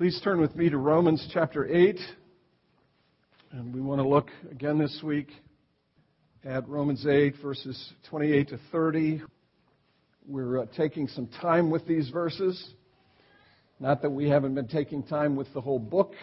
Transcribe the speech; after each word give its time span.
Please 0.00 0.18
turn 0.24 0.40
with 0.40 0.56
me 0.56 0.70
to 0.70 0.78
Romans 0.78 1.28
chapter 1.30 1.66
8. 1.66 1.98
And 3.52 3.74
we 3.74 3.82
want 3.82 4.00
to 4.00 4.08
look 4.08 4.28
again 4.50 4.78
this 4.78 5.02
week 5.04 5.28
at 6.42 6.66
Romans 6.66 7.06
8, 7.06 7.34
verses 7.42 7.92
28 8.08 8.48
to 8.48 8.58
30. 8.72 9.20
We're 10.26 10.60
uh, 10.60 10.66
taking 10.74 11.06
some 11.06 11.28
time 11.42 11.68
with 11.68 11.86
these 11.86 12.08
verses. 12.08 12.70
Not 13.78 14.00
that 14.00 14.08
we 14.08 14.26
haven't 14.26 14.54
been 14.54 14.68
taking 14.68 15.02
time 15.02 15.36
with 15.36 15.52
the 15.52 15.60
whole 15.60 15.78
book, 15.78 16.14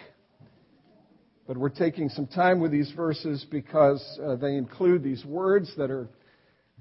but 1.46 1.56
we're 1.56 1.70
taking 1.70 2.10
some 2.10 2.26
time 2.26 2.60
with 2.60 2.72
these 2.72 2.92
verses 2.96 3.46
because 3.52 4.04
uh, 4.26 4.38
they 4.38 4.56
include 4.56 5.04
these 5.04 5.24
words 5.24 5.72
that 5.78 5.92
are 5.92 6.10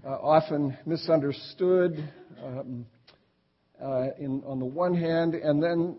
uh, 0.02 0.12
often 0.12 0.74
misunderstood. 0.86 2.10
Um, 2.42 2.86
uh, 3.82 4.08
in, 4.18 4.42
on 4.46 4.58
the 4.58 4.64
one 4.64 4.94
hand, 4.94 5.34
and 5.34 5.62
then, 5.62 5.96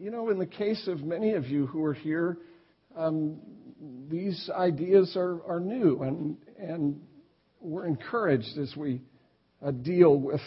you 0.00 0.10
know, 0.10 0.30
in 0.30 0.38
the 0.38 0.46
case 0.46 0.88
of 0.88 1.02
many 1.02 1.34
of 1.34 1.46
you 1.46 1.66
who 1.66 1.84
are 1.84 1.94
here, 1.94 2.38
um, 2.96 3.38
these 4.08 4.50
ideas 4.54 5.14
are, 5.16 5.42
are 5.46 5.60
new, 5.60 6.02
and, 6.02 6.36
and 6.58 7.00
we're 7.60 7.86
encouraged 7.86 8.58
as 8.58 8.74
we 8.76 9.00
uh, 9.64 9.70
deal 9.70 10.16
with 10.16 10.40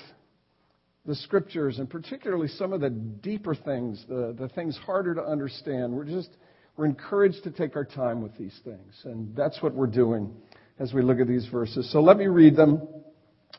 the 1.05 1.15
scriptures, 1.15 1.77
and 1.79 1.89
particularly 1.89 2.47
some 2.47 2.73
of 2.73 2.81
the 2.81 2.89
deeper 2.89 3.53
things, 3.53 4.03
the, 4.09 4.35
the 4.37 4.47
things 4.49 4.77
harder 4.85 5.13
to 5.13 5.23
understand. 5.23 5.93
We're 5.93 6.05
just 6.05 6.29
we're 6.77 6.85
encouraged 6.85 7.43
to 7.43 7.51
take 7.51 7.75
our 7.75 7.85
time 7.85 8.21
with 8.21 8.35
these 8.37 8.59
things, 8.65 8.99
and 9.05 9.33
that's 9.35 9.61
what 9.61 9.73
we're 9.73 9.87
doing 9.87 10.33
as 10.79 10.93
we 10.93 11.01
look 11.01 11.19
at 11.19 11.27
these 11.27 11.47
verses. 11.47 11.89
So 11.91 12.01
let 12.01 12.17
me 12.17 12.25
read 12.27 12.55
them 12.55 12.85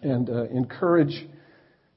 and 0.02 0.28
uh, 0.28 0.44
encourage 0.48 1.26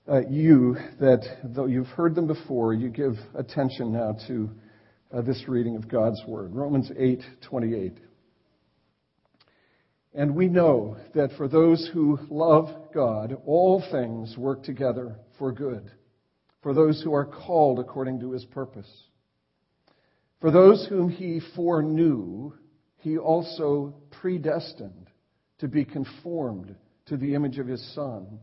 uh, 0.10 0.22
you 0.28 0.76
that 1.00 1.24
though 1.44 1.68
you've 1.68 1.88
heard 1.88 2.16
them 2.16 2.26
before, 2.26 2.74
you 2.74 2.90
give 2.90 3.14
attention 3.36 3.94
now 3.94 4.18
to 4.28 4.50
uh, 5.14 5.22
this 5.22 5.44
reading 5.48 5.76
of 5.76 5.88
God's 5.88 6.22
word. 6.28 6.54
Romans 6.54 6.90
8:28. 6.90 7.98
And 10.16 10.36
we 10.36 10.48
know 10.48 10.98
that 11.14 11.32
for 11.38 11.48
those 11.48 11.88
who 11.94 12.18
love 12.30 12.92
God, 12.94 13.38
all 13.46 13.84
things 13.92 14.36
work 14.36 14.64
together 14.64 15.16
for 15.38 15.52
good, 15.52 15.92
for 16.64 16.74
those 16.74 17.02
who 17.04 17.14
are 17.14 17.26
called 17.26 17.80
according 17.80 18.20
to 18.22 18.32
his 18.32 18.44
purpose. 18.46 18.92
For 20.42 20.50
those 20.50 20.88
whom 20.90 21.10
he 21.10 21.42
foreknew, 21.56 22.54
he 22.98 23.18
also 23.18 23.94
predestined 24.10 25.10
to 25.60 25.68
be 25.68 25.86
conformed 25.86 26.76
to 27.06 27.18
the 27.18 27.36
image 27.36 27.60
of 27.60 27.68
his 27.68 27.94
son 27.94 28.40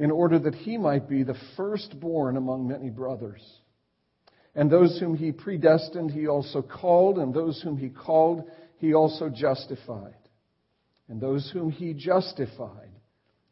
in 0.00 0.10
order 0.10 0.38
that 0.38 0.54
he 0.54 0.78
might 0.78 1.10
be 1.10 1.22
the 1.22 1.36
firstborn 1.58 2.38
among 2.38 2.66
many 2.66 2.88
brothers. 2.88 3.42
And 4.54 4.72
those 4.72 4.98
whom 4.98 5.14
he 5.14 5.30
predestined, 5.30 6.10
he 6.10 6.26
also 6.26 6.62
called, 6.62 7.18
and 7.18 7.34
those 7.34 7.60
whom 7.60 7.76
he 7.76 7.90
called, 7.90 8.50
he 8.78 8.94
also 8.94 9.28
justified. 9.28 10.14
And 11.08 11.20
those 11.20 11.50
whom 11.52 11.70
he 11.70 11.92
justified, 11.92 12.88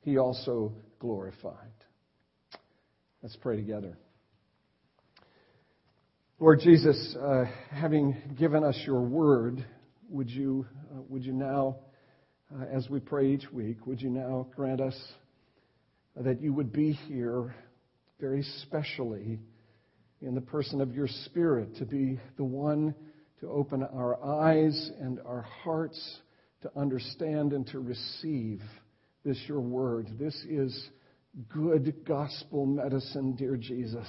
he 0.01 0.17
also 0.17 0.73
glorified. 0.99 1.53
Let's 3.23 3.37
pray 3.37 3.57
together. 3.57 3.99
Lord 6.41 6.61
Jesus, 6.61 7.15
uh, 7.21 7.45
having 7.71 8.17
given 8.39 8.65
us 8.65 8.81
your 8.87 9.03
word, 9.03 9.67
would 10.09 10.31
you, 10.31 10.65
uh, 10.91 11.03
would 11.11 11.27
you 11.27 11.35
now, 11.35 11.77
uh, 12.59 12.65
as 12.75 12.89
we 12.89 13.01
pray 13.01 13.27
each 13.35 13.53
week, 13.53 13.87
would 13.87 14.01
you 14.01 14.09
now 14.09 14.47
grant 14.57 14.81
us 14.81 14.97
that 16.21 16.41
you 16.41 16.53
would 16.53 16.73
be 16.73 16.93
here 16.93 17.55
very 18.21 18.43
specially 18.63 19.41
in 20.21 20.35
the 20.35 20.41
person 20.41 20.81
of 20.81 20.95
your 20.95 21.09
Spirit 21.27 21.77
to 21.77 21.85
be 21.85 22.19
the 22.37 22.45
one 22.45 22.95
to 23.41 23.49
open 23.49 23.83
our 23.83 24.23
eyes 24.25 24.91
and 25.01 25.21
our 25.25 25.43
hearts 25.63 26.19
to 26.63 26.71
understand 26.77 27.53
and 27.53 27.67
to 27.69 27.79
receive 27.79 28.61
this 29.25 29.39
your 29.47 29.61
word. 29.61 30.09
This 30.19 30.35
is 30.49 30.89
good 31.49 32.05
gospel 32.05 32.67
medicine, 32.67 33.37
dear 33.37 33.57
Jesus. 33.57 34.09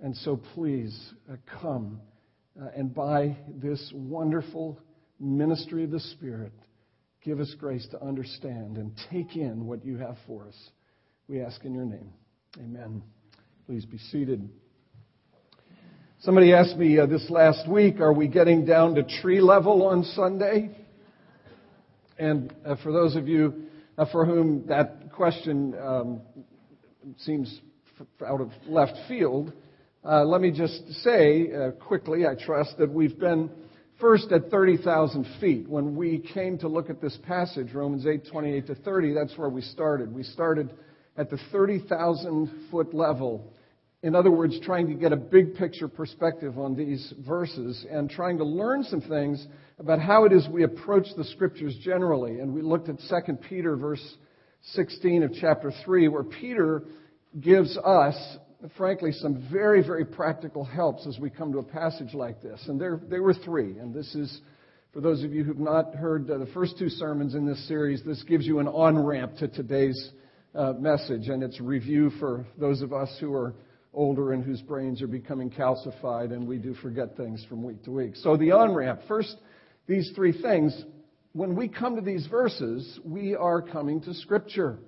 And 0.00 0.14
so 0.16 0.36
please 0.54 0.94
uh, 1.30 1.36
come 1.62 2.00
uh, 2.60 2.66
and 2.76 2.94
by 2.94 3.36
this 3.48 3.92
wonderful 3.94 4.78
ministry 5.18 5.84
of 5.84 5.90
the 5.90 6.00
Spirit, 6.00 6.52
give 7.24 7.40
us 7.40 7.54
grace 7.58 7.86
to 7.92 8.02
understand 8.02 8.76
and 8.76 8.92
take 9.10 9.36
in 9.36 9.66
what 9.66 9.84
you 9.84 9.96
have 9.96 10.16
for 10.26 10.46
us. 10.48 10.70
We 11.28 11.40
ask 11.40 11.64
in 11.64 11.72
your 11.72 11.84
name. 11.84 12.12
Amen. 12.58 13.00
Please 13.66 13.84
be 13.84 13.96
seated. 13.96 14.48
Somebody 16.20 16.52
asked 16.52 16.76
me 16.76 16.98
uh, 16.98 17.06
this 17.06 17.30
last 17.30 17.68
week, 17.70 18.00
are 18.00 18.12
we 18.12 18.26
getting 18.26 18.64
down 18.64 18.96
to 18.96 19.04
tree 19.04 19.40
level 19.40 19.86
on 19.86 20.02
Sunday? 20.02 20.76
And 22.18 22.52
uh, 22.66 22.74
for 22.82 22.90
those 22.90 23.14
of 23.14 23.28
you 23.28 23.66
uh, 23.96 24.06
for 24.10 24.26
whom 24.26 24.66
that 24.66 25.12
question 25.12 25.74
um, 25.80 26.20
seems 27.18 27.60
f- 28.00 28.06
out 28.26 28.40
of 28.40 28.50
left 28.66 28.98
field, 29.06 29.52
uh, 30.04 30.24
let 30.24 30.40
me 30.40 30.50
just 30.50 30.88
say 31.04 31.52
uh, 31.52 31.70
quickly, 31.70 32.26
I 32.26 32.34
trust, 32.34 32.78
that 32.78 32.90
we've 32.90 33.18
been 33.18 33.48
first 34.00 34.32
at 34.32 34.50
30,000 34.50 35.24
feet. 35.40 35.68
When 35.68 35.94
we 35.94 36.18
came 36.34 36.58
to 36.58 36.68
look 36.68 36.90
at 36.90 37.00
this 37.00 37.16
passage, 37.22 37.72
Romans 37.72 38.06
8, 38.06 38.26
28 38.26 38.66
to 38.66 38.74
30, 38.74 39.14
that's 39.14 39.38
where 39.38 39.48
we 39.48 39.62
started. 39.62 40.12
We 40.12 40.24
started 40.24 40.74
at 41.16 41.30
the 41.30 41.38
30,000 41.50 42.68
foot 42.70 42.94
level. 42.94 43.52
In 44.02 44.16
other 44.16 44.30
words, 44.30 44.58
trying 44.64 44.88
to 44.88 44.94
get 44.94 45.12
a 45.12 45.16
big 45.16 45.54
picture 45.54 45.86
perspective 45.86 46.58
on 46.58 46.74
these 46.74 47.14
verses 47.24 47.86
and 47.88 48.10
trying 48.10 48.38
to 48.38 48.44
learn 48.44 48.82
some 48.82 49.00
things 49.00 49.46
about 49.78 50.00
how 50.00 50.24
it 50.24 50.32
is 50.32 50.48
we 50.48 50.64
approach 50.64 51.06
the 51.16 51.24
scriptures 51.24 51.76
generally. 51.82 52.40
And 52.40 52.52
we 52.52 52.62
looked 52.62 52.88
at 52.88 52.96
2 53.08 53.34
Peter 53.48 53.76
verse 53.76 54.16
16 54.72 55.22
of 55.22 55.32
chapter 55.40 55.72
3 55.84 56.08
where 56.08 56.24
Peter 56.24 56.82
gives 57.40 57.78
us, 57.78 58.16
frankly, 58.76 59.12
some 59.12 59.46
very, 59.52 59.86
very 59.86 60.04
practical 60.04 60.64
helps 60.64 61.06
as 61.06 61.18
we 61.18 61.30
come 61.30 61.52
to 61.52 61.58
a 61.58 61.62
passage 61.62 62.12
like 62.12 62.42
this. 62.42 62.60
And 62.66 62.80
there, 62.80 63.00
there 63.08 63.22
were 63.22 63.34
three. 63.34 63.78
And 63.78 63.94
this 63.94 64.14
is, 64.14 64.40
for 64.92 65.00
those 65.00 65.22
of 65.22 65.32
you 65.32 65.44
who've 65.44 65.58
not 65.58 65.94
heard 65.94 66.26
the 66.26 66.48
first 66.52 66.76
two 66.78 66.88
sermons 66.88 67.34
in 67.34 67.46
this 67.46 67.66
series, 67.68 68.02
this 68.04 68.22
gives 68.24 68.46
you 68.46 68.58
an 68.58 68.68
on-ramp 68.68 69.36
to 69.38 69.48
today's 69.48 70.10
uh, 70.54 70.74
message, 70.74 71.28
and 71.28 71.42
it's 71.42 71.60
review 71.60 72.10
for 72.18 72.46
those 72.58 72.82
of 72.82 72.92
us 72.92 73.14
who 73.20 73.32
are 73.34 73.54
older 73.94 74.32
and 74.32 74.42
whose 74.42 74.60
brains 74.62 75.02
are 75.02 75.06
becoming 75.06 75.50
calcified, 75.50 76.32
and 76.32 76.46
we 76.46 76.58
do 76.58 76.74
forget 76.74 77.16
things 77.16 77.44
from 77.48 77.62
week 77.62 77.82
to 77.84 77.90
week. 77.90 78.16
So, 78.16 78.36
the 78.36 78.52
on 78.52 78.74
ramp 78.74 79.00
first, 79.08 79.36
these 79.86 80.10
three 80.14 80.40
things. 80.40 80.84
When 81.34 81.56
we 81.56 81.68
come 81.68 81.96
to 81.96 82.02
these 82.02 82.26
verses, 82.26 83.00
we 83.04 83.34
are 83.34 83.62
coming 83.62 84.02
to 84.02 84.12
Scripture. 84.12 84.78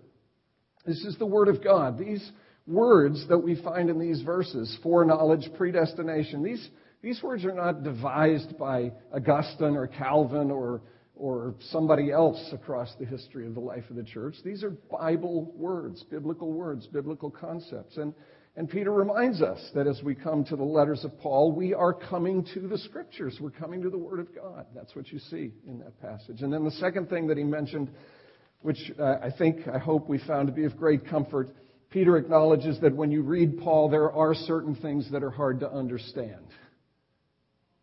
This 0.84 1.02
is 1.04 1.16
the 1.19 1.26
Word 1.26 1.48
of 1.48 1.64
God. 1.64 1.98
These 1.98 2.31
words 2.66 3.26
that 3.28 3.38
we 3.38 3.60
find 3.62 3.88
in 3.88 3.98
these 3.98 4.20
verses, 4.20 4.76
foreknowledge, 4.82 5.48
predestination, 5.56 6.42
these, 6.42 6.69
these 7.02 7.22
words 7.22 7.44
are 7.46 7.54
not 7.54 7.82
devised 7.82 8.58
by 8.58 8.92
Augustine 9.14 9.76
or 9.76 9.86
Calvin 9.86 10.50
or 10.50 10.82
or 11.16 11.54
somebody 11.70 12.10
else 12.10 12.50
across 12.52 12.92
the 12.98 13.06
history 13.06 13.47
of 13.47 13.54
the 13.54 13.60
life 13.60 13.84
of 13.88 13.97
the 13.97 14.02
church. 14.02 14.34
These 14.44 14.64
are 14.64 14.70
Bible 14.70 15.52
words, 15.56 16.02
biblical 16.10 16.52
words, 16.52 16.86
biblical 16.86 17.30
concepts. 17.30 17.97
And, 17.97 18.12
and 18.56 18.69
Peter 18.69 18.92
reminds 18.92 19.41
us 19.41 19.60
that 19.75 19.86
as 19.86 20.02
we 20.02 20.14
come 20.14 20.44
to 20.47 20.56
the 20.56 20.64
letters 20.64 21.04
of 21.04 21.16
Paul, 21.20 21.52
we 21.52 21.72
are 21.72 21.92
coming 21.92 22.44
to 22.54 22.66
the 22.66 22.78
scriptures. 22.78 23.38
We're 23.41 23.50
coming 23.50 23.82
to 23.82 23.91
the 23.91 23.98
Word 23.98 24.19
of 24.19 24.34
God. 24.34 24.66
That's 24.75 24.97
what 24.97 25.12
you 25.12 25.20
see 25.20 25.52
in 25.66 25.78
that 25.80 26.00
passage. 26.00 26.42
And 26.42 26.52
then 26.52 26.64
the 26.64 26.72
second 26.72 27.08
thing 27.08 27.28
that 27.28 27.38
he 27.38 27.44
mentioned, 27.44 27.91
which 28.62 28.92
uh, 28.98 29.16
I 29.22 29.31
think, 29.36 29.69
I 29.72 29.78
hope 29.78 30.08
we 30.08 30.19
found 30.19 30.48
to 30.48 30.52
be 30.52 30.64
of 30.64 30.76
great 30.76 31.06
comfort, 31.06 31.50
Peter 31.91 32.16
acknowledges 32.16 32.81
that 32.81 32.92
when 32.92 33.12
you 33.12 33.22
read 33.22 33.58
Paul, 33.58 33.88
there 33.88 34.10
are 34.10 34.34
certain 34.34 34.75
things 34.75 35.08
that 35.12 35.22
are 35.22 35.31
hard 35.31 35.60
to 35.60 35.70
understand. 35.70 36.48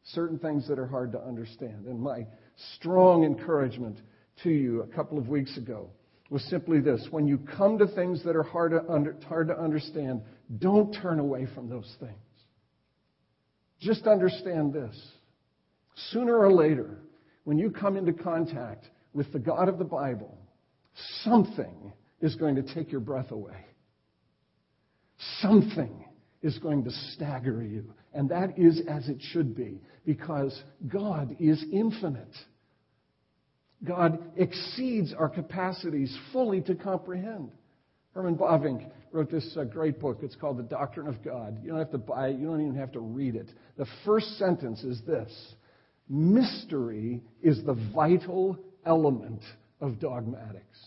Certain 0.04 0.38
things 0.38 0.68
that 0.68 0.80
are 0.80 0.88
hard 0.88 1.14
to 1.14 1.22
understand. 1.22 1.86
And 1.86 2.02
my 2.02 2.28
strong 2.76 3.24
encouragement 3.24 4.00
to 4.44 4.50
you 4.50 4.82
a 4.82 4.88
couple 4.88 5.18
of 5.18 5.28
weeks 5.28 5.58
ago 5.58 5.90
was 6.30 6.44
simply 6.46 6.80
this. 6.80 7.06
When 7.12 7.28
you 7.28 7.38
come 7.58 7.78
to 7.78 7.88
things 7.88 8.24
that 8.24 8.36
are 8.36 8.44
hard 8.44 8.72
to, 8.72 8.90
under, 8.90 9.16
hard 9.28 9.50
to 9.50 9.60
understand, 9.60 10.22
don't 10.60 10.94
turn 10.94 11.20
away 11.20 11.48
from 11.54 11.70
those 11.70 11.94
things. 12.00 12.16
Just 13.80 14.08
understand 14.08 14.74
this. 14.74 14.96
Sooner 16.12 16.38
or 16.38 16.52
later, 16.52 17.00
when 17.44 17.58
you 17.58 17.70
come 17.70 17.98
into 17.98 18.14
contact 18.14 18.86
with 19.14 19.32
the 19.34 19.40
God 19.40 19.68
of 19.68 19.78
the 19.78 19.84
Bible, 19.84 20.38
something 21.24 21.92
is 22.22 22.36
going 22.36 22.56
to 22.56 22.74
take 22.74 22.92
your 22.92 23.02
breath 23.02 23.32
away. 23.32 23.66
Something 25.40 26.06
is 26.42 26.58
going 26.60 26.84
to 26.86 26.92
stagger 27.14 27.62
you. 27.62 27.94
And 28.14 28.30
that 28.30 28.58
is 28.58 28.82
as 28.88 29.08
it 29.10 29.18
should 29.20 29.56
be, 29.56 29.82
because 30.06 30.60
God 30.88 31.36
is 31.40 31.64
infinite. 31.72 32.36
God 33.84 34.20
exceeds 34.36 35.14
our 35.14 35.30
capacities 35.30 36.16
fully 36.32 36.62
to 36.62 36.76
comprehend. 36.76 37.52
Herman 38.14 38.38
Bavinck 38.38 38.90
wrote 39.12 39.32
this 39.32 39.56
uh, 39.58 39.64
great 39.64 40.00
book. 40.00 40.20
It's 40.22 40.36
called 40.36 40.58
The 40.58 40.64
Doctrine 40.64 41.08
of 41.08 41.24
God. 41.24 41.60
You 41.64 41.70
don't 41.70 41.80
have 41.80 41.92
to 41.92 41.98
buy 41.98 42.30
it, 42.30 42.40
you 42.40 42.46
don't 42.46 42.62
even 42.62 42.76
have 42.76 42.92
to 42.94 43.00
read 43.00 43.36
it. 43.36 43.50
The 43.78 43.88
first 44.06 44.38
sentence 44.38 44.84
is 44.84 45.02
this 45.06 45.32
Mystery 46.10 47.22
is 47.42 47.64
the 47.64 47.78
vital 47.96 48.58
element 48.86 49.42
of 49.80 50.00
dogmatics. 50.00 50.80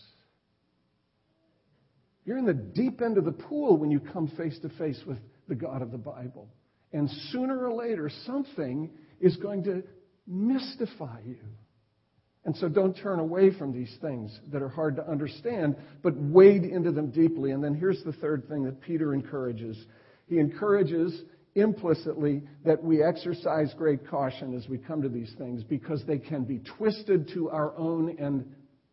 You're 2.25 2.37
in 2.37 2.45
the 2.45 2.53
deep 2.53 3.01
end 3.01 3.17
of 3.17 3.25
the 3.25 3.31
pool 3.31 3.77
when 3.77 3.91
you 3.91 3.99
come 3.99 4.27
face 4.37 4.57
to 4.59 4.69
face 4.69 4.99
with 5.05 5.17
the 5.47 5.55
God 5.55 5.81
of 5.81 5.91
the 5.91 5.97
Bible. 5.97 6.47
And 6.93 7.09
sooner 7.31 7.67
or 7.67 7.73
later, 7.73 8.09
something 8.25 8.89
is 9.19 9.35
going 9.37 9.63
to 9.65 9.83
mystify 10.27 11.19
you. 11.25 11.37
And 12.45 12.55
so 12.55 12.69
don't 12.69 12.93
turn 12.93 13.19
away 13.19 13.51
from 13.51 13.73
these 13.73 13.93
things 14.01 14.39
that 14.51 14.61
are 14.61 14.69
hard 14.69 14.95
to 14.97 15.09
understand, 15.09 15.75
but 16.03 16.15
wade 16.15 16.63
into 16.63 16.91
them 16.91 17.09
deeply. 17.09 17.51
And 17.51 17.63
then 17.63 17.73
here's 17.73 18.03
the 18.03 18.13
third 18.13 18.47
thing 18.47 18.63
that 18.65 18.81
Peter 18.81 19.15
encourages. 19.15 19.83
He 20.27 20.37
encourages 20.37 21.23
implicitly 21.55 22.43
that 22.63 22.83
we 22.83 23.01
exercise 23.01 23.73
great 23.77 24.07
caution 24.07 24.55
as 24.55 24.69
we 24.69 24.77
come 24.77 25.01
to 25.01 25.09
these 25.09 25.33
things 25.39 25.63
because 25.63 26.03
they 26.05 26.19
can 26.19 26.43
be 26.43 26.61
twisted 26.77 27.29
to 27.33 27.49
our 27.49 27.75
own 27.77 28.15
and, 28.19 28.45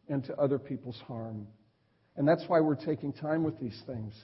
and 0.08 0.24
to 0.24 0.34
other 0.36 0.58
people's 0.58 1.00
harm. 1.06 1.46
And 2.16 2.26
that's 2.26 2.44
why 2.46 2.60
we're 2.60 2.74
taking 2.74 3.12
time 3.12 3.42
with 3.42 3.58
these 3.60 3.80
things, 3.86 4.14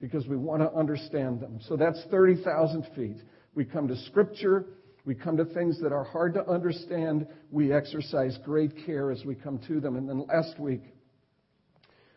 because 0.00 0.26
we 0.26 0.36
want 0.36 0.62
to 0.62 0.72
understand 0.72 1.40
them. 1.40 1.58
So 1.68 1.76
that's 1.76 2.02
30,000 2.10 2.86
feet. 2.94 3.16
We 3.54 3.64
come 3.64 3.88
to 3.88 3.96
Scripture, 4.06 4.66
we 5.08 5.14
come 5.14 5.38
to 5.38 5.46
things 5.46 5.80
that 5.80 5.90
are 5.90 6.04
hard 6.04 6.34
to 6.34 6.46
understand. 6.46 7.26
We 7.50 7.72
exercise 7.72 8.38
great 8.44 8.72
care 8.84 9.10
as 9.10 9.24
we 9.24 9.34
come 9.34 9.58
to 9.66 9.80
them. 9.80 9.96
And 9.96 10.06
then 10.06 10.26
last 10.26 10.60
week, 10.60 10.82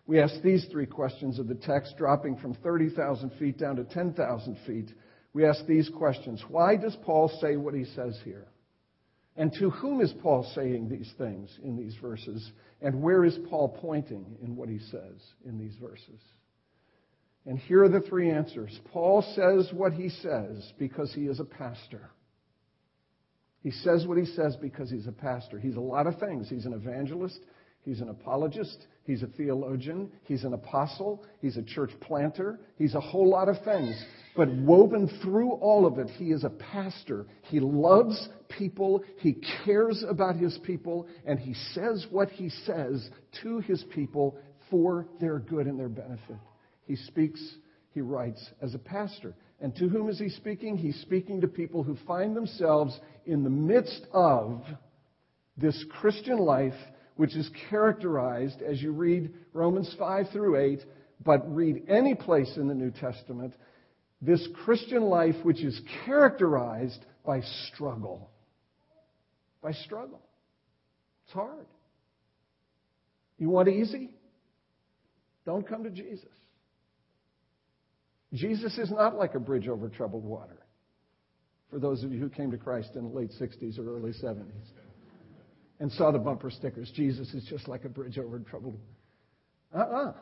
we 0.06 0.20
asked 0.20 0.44
these 0.44 0.68
three 0.70 0.88
questions 0.88 1.40
of 1.40 1.48
the 1.48 1.56
text, 1.56 1.96
dropping 1.98 2.36
from 2.36 2.54
30,000 2.56 3.32
feet 3.40 3.58
down 3.58 3.78
to 3.78 3.86
10,000 3.86 4.58
feet. 4.68 4.92
We 5.32 5.46
asked 5.46 5.68
these 5.68 5.88
questions 5.88 6.44
Why 6.50 6.76
does 6.76 6.98
Paul 7.06 7.30
say 7.40 7.56
what 7.56 7.74
he 7.74 7.86
says 7.86 8.20
here? 8.26 8.50
And 9.38 9.54
to 9.54 9.70
whom 9.70 10.02
is 10.02 10.14
Paul 10.22 10.52
saying 10.54 10.90
these 10.90 11.14
things 11.18 11.50
in 11.64 11.78
these 11.78 11.96
verses? 12.02 12.52
And 12.82 13.02
where 13.02 13.24
is 13.24 13.40
Paul 13.50 13.70
pointing 13.80 14.36
in 14.44 14.58
what 14.58 14.68
he 14.68 14.80
says 14.80 15.16
in 15.46 15.58
these 15.58 15.78
verses? 15.82 16.20
And 17.46 17.58
here 17.58 17.86
are 17.86 17.90
the 17.90 18.02
three 18.02 18.30
answers. 18.30 18.78
Paul 18.92 19.22
says 19.34 19.72
what 19.72 19.94
he 19.94 20.10
says 20.10 20.74
because 20.78 21.14
he 21.14 21.28
is 21.28 21.40
a 21.40 21.46
pastor. 21.46 22.12
He 23.62 23.72
says 23.72 24.06
what 24.08 24.18
he 24.18 24.26
says 24.26 24.56
because 24.56 24.90
he's 24.90 25.08
a 25.08 25.12
pastor. 25.12 25.60
He's 25.60 25.76
a 25.76 25.82
lot 25.82 26.08
of 26.08 26.20
things. 26.20 26.50
He's 26.50 26.66
an 26.66 26.74
evangelist. 26.74 27.40
He's 27.84 28.02
an 28.02 28.10
apologist. 28.10 28.86
He's 29.06 29.24
a 29.24 29.28
theologian. 29.28 30.12
He's 30.24 30.44
an 30.44 30.54
apostle. 30.54 31.24
He's 31.42 31.58
a 31.58 31.64
church 31.64 31.92
planter. 32.00 32.60
He's 32.78 32.96
a 32.96 33.00
whole 33.00 33.28
lot 33.28 33.50
of 33.50 33.64
things. 33.64 33.96
But 34.36 34.50
woven 34.50 35.10
through 35.24 35.54
all 35.54 35.86
of 35.86 35.98
it, 35.98 36.08
he 36.12 36.26
is 36.26 36.44
a 36.44 36.50
pastor. 36.50 37.26
He 37.44 37.60
loves 37.60 38.30
people. 38.50 39.04
He 39.18 39.38
cares 39.66 40.04
about 40.08 40.36
his 40.36 40.60
people. 40.64 41.08
And 41.26 41.40
he 41.40 41.54
says 41.74 42.06
what 42.12 42.30
he 42.30 42.50
says 42.50 43.10
to 43.44 43.60
his 43.60 43.84
people 43.94 44.38
for 44.70 45.08
their 45.20 45.40
good 45.40 45.68
and 45.68 45.80
their 45.80 45.90
benefit. 45.90 46.38
He 46.86 46.96
speaks, 46.96 47.42
he 47.94 48.02
writes 48.02 48.44
as 48.62 48.74
a 48.74 48.80
pastor. 48.80 49.36
And 49.62 49.76
to 49.76 49.88
whom 49.88 50.10
is 50.10 50.18
he 50.18 50.30
speaking? 50.30 50.76
He's 50.76 51.00
speaking 51.02 51.42
to 51.42 51.48
people 51.48 51.84
who 51.84 51.96
find 52.08 52.36
themselves 52.36 53.00
in 53.26 53.44
the 53.44 53.50
midst 53.50 54.02
of 54.12 54.64
this 55.56 55.86
Christian 56.00 56.40
life, 56.40 56.74
which 57.16 57.36
is 57.36 57.50
characterized, 57.70 58.64
as 58.64 58.82
you 58.82 58.92
read 58.92 59.32
Romans 59.54 59.94
5 60.00 60.30
through 60.34 60.58
8, 60.58 60.80
but 61.24 61.56
read 61.56 61.84
any 61.88 62.16
place 62.16 62.52
in 62.58 62.68
the 62.68 62.74
New 62.74 62.90
Testament, 62.90 63.54
this 64.20 64.48
Christian 64.66 65.04
life 65.04 65.36
which 65.44 65.64
is 65.64 65.80
characterized 66.06 67.06
by 67.24 67.42
struggle. 67.72 68.32
By 69.62 69.74
struggle. 69.74 70.22
It's 71.26 71.34
hard. 71.34 71.68
You 73.38 73.50
want 73.50 73.68
easy? 73.68 74.16
Don't 75.46 75.68
come 75.68 75.84
to 75.84 75.92
Jesus. 75.92 76.26
Jesus 78.34 78.78
is 78.78 78.92
not 78.92 79.16
like 79.16 79.36
a 79.36 79.40
bridge 79.40 79.68
over 79.68 79.90
troubled 79.90 80.24
water. 80.24 80.58
For 81.70 81.80
those 81.80 82.04
of 82.04 82.12
you 82.12 82.20
who 82.20 82.30
came 82.30 82.52
to 82.52 82.58
Christ 82.58 82.92
in 82.96 83.04
the 83.04 83.10
late 83.10 83.32
60s 83.40 83.80
or 83.80 83.98
early 83.98 84.12
70s 84.12 84.46
and 85.80 85.92
saw 85.94 86.12
the 86.12 86.20
bumper 86.20 86.50
stickers, 86.50 86.92
Jesus 86.96 87.34
is 87.34 87.46
just 87.50 87.68
like 87.68 87.86
a 87.86 87.90
bridge 87.90 88.18
over 88.18 88.40
troubled 88.40 88.78
water. 89.74 89.86
Uh-uh. 89.92 90.14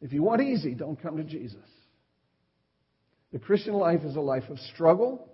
If 0.00 0.12
you 0.12 0.22
want 0.22 0.42
easy, 0.42 0.74
don't 0.74 1.00
come 1.00 1.16
to 1.16 1.24
Jesus. 1.24 1.64
The 3.32 3.38
Christian 3.38 3.74
life 3.74 4.02
is 4.04 4.16
a 4.16 4.20
life 4.20 4.48
of 4.48 4.58
struggle. 4.74 5.28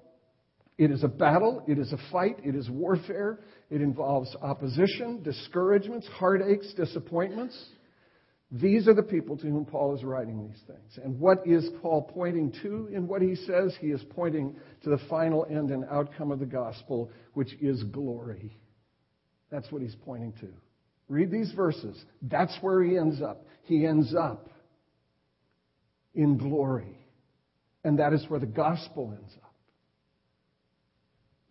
It 0.78 0.90
is 0.90 1.04
a 1.04 1.08
battle. 1.08 1.62
It 1.68 1.78
is 1.78 1.92
a 1.92 1.98
fight. 2.10 2.38
It 2.42 2.54
is 2.54 2.70
warfare. 2.70 3.40
It 3.68 3.82
involves 3.82 4.34
opposition, 4.40 5.22
discouragements, 5.22 6.08
heartaches, 6.08 6.72
disappointments. 6.74 7.62
These 8.52 8.88
are 8.88 8.94
the 8.94 9.02
people 9.02 9.36
to 9.36 9.46
whom 9.46 9.64
Paul 9.64 9.94
is 9.96 10.02
writing 10.02 10.42
these 10.48 10.60
things. 10.66 10.98
And 11.04 11.20
what 11.20 11.46
is 11.46 11.68
Paul 11.80 12.02
pointing 12.02 12.52
to 12.62 12.88
in 12.92 13.06
what 13.06 13.22
he 13.22 13.36
says? 13.36 13.76
He 13.80 13.88
is 13.88 14.02
pointing 14.10 14.56
to 14.82 14.90
the 14.90 14.98
final 15.08 15.46
end 15.48 15.70
and 15.70 15.84
outcome 15.88 16.32
of 16.32 16.40
the 16.40 16.46
gospel, 16.46 17.10
which 17.34 17.54
is 17.60 17.84
glory. 17.84 18.56
That's 19.50 19.70
what 19.70 19.82
he's 19.82 19.94
pointing 20.04 20.32
to. 20.40 20.48
Read 21.08 21.30
these 21.30 21.52
verses. 21.52 22.02
That's 22.22 22.56
where 22.60 22.82
he 22.82 22.96
ends 22.96 23.22
up. 23.22 23.46
He 23.62 23.86
ends 23.86 24.14
up 24.14 24.48
in 26.14 26.36
glory. 26.36 26.98
And 27.84 28.00
that 28.00 28.12
is 28.12 28.24
where 28.28 28.40
the 28.40 28.46
gospel 28.46 29.14
ends 29.16 29.32
up. 29.42 29.54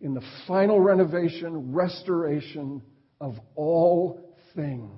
In 0.02 0.14
the 0.14 0.22
final 0.46 0.80
renovation, 0.80 1.72
restoration 1.72 2.82
of 3.20 3.34
all 3.54 4.34
things, 4.54 4.90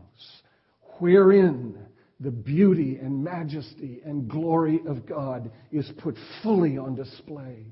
wherein 0.99 1.77
the 2.23 2.31
beauty 2.31 2.99
and 3.03 3.25
majesty 3.25 4.01
and 4.05 4.29
glory 4.29 4.81
of 4.87 5.07
God 5.07 5.51
is 5.73 5.91
put 5.99 6.17
fully 6.43 6.79
on 6.79 6.95
display 6.95 7.67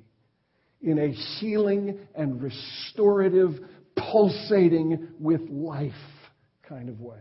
in 0.83 0.99
a 0.99 1.13
healing 1.39 1.99
and 2.15 2.43
restorative, 2.43 3.51
pulsating 3.97 5.09
with 5.19 5.43
life 5.51 5.93
kind 6.69 6.89
of 6.89 7.01
way. 7.01 7.21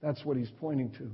That's 0.00 0.24
what 0.24 0.36
he's 0.36 0.50
pointing 0.60 0.92
to. 0.92 1.10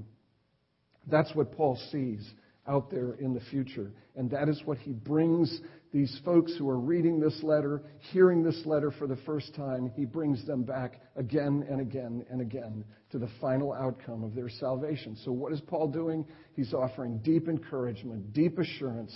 That's 1.09 1.35
what 1.35 1.53
Paul 1.53 1.79
sees 1.91 2.29
out 2.69 2.91
there 2.91 3.15
in 3.15 3.33
the 3.33 3.41
future. 3.41 3.93
And 4.17 4.31
that 4.31 4.49
is 4.49 4.61
what 4.65 4.79
he 4.79 4.93
brings 4.93 5.61
these 5.93 6.21
folks 6.25 6.55
who 6.59 6.69
are 6.69 6.79
reading 6.79 7.21
this 7.21 7.43
letter, 7.43 7.83
hearing 8.13 8.43
this 8.43 8.61
letter 8.65 8.91
for 8.91 9.07
the 9.07 9.17
first 9.27 9.55
time, 9.55 9.91
he 9.95 10.05
brings 10.05 10.47
them 10.47 10.63
back 10.63 11.01
again 11.17 11.65
and 11.69 11.81
again 11.81 12.25
and 12.31 12.41
again 12.41 12.85
to 13.11 13.19
the 13.19 13.29
final 13.41 13.73
outcome 13.73 14.23
of 14.23 14.35
their 14.35 14.49
salvation. 14.49 15.17
So, 15.25 15.33
what 15.33 15.53
is 15.53 15.61
Paul 15.61 15.89
doing? 15.89 16.27
He's 16.55 16.75
offering 16.75 17.19
deep 17.19 17.49
encouragement, 17.49 18.33
deep 18.33 18.59
assurance, 18.59 19.15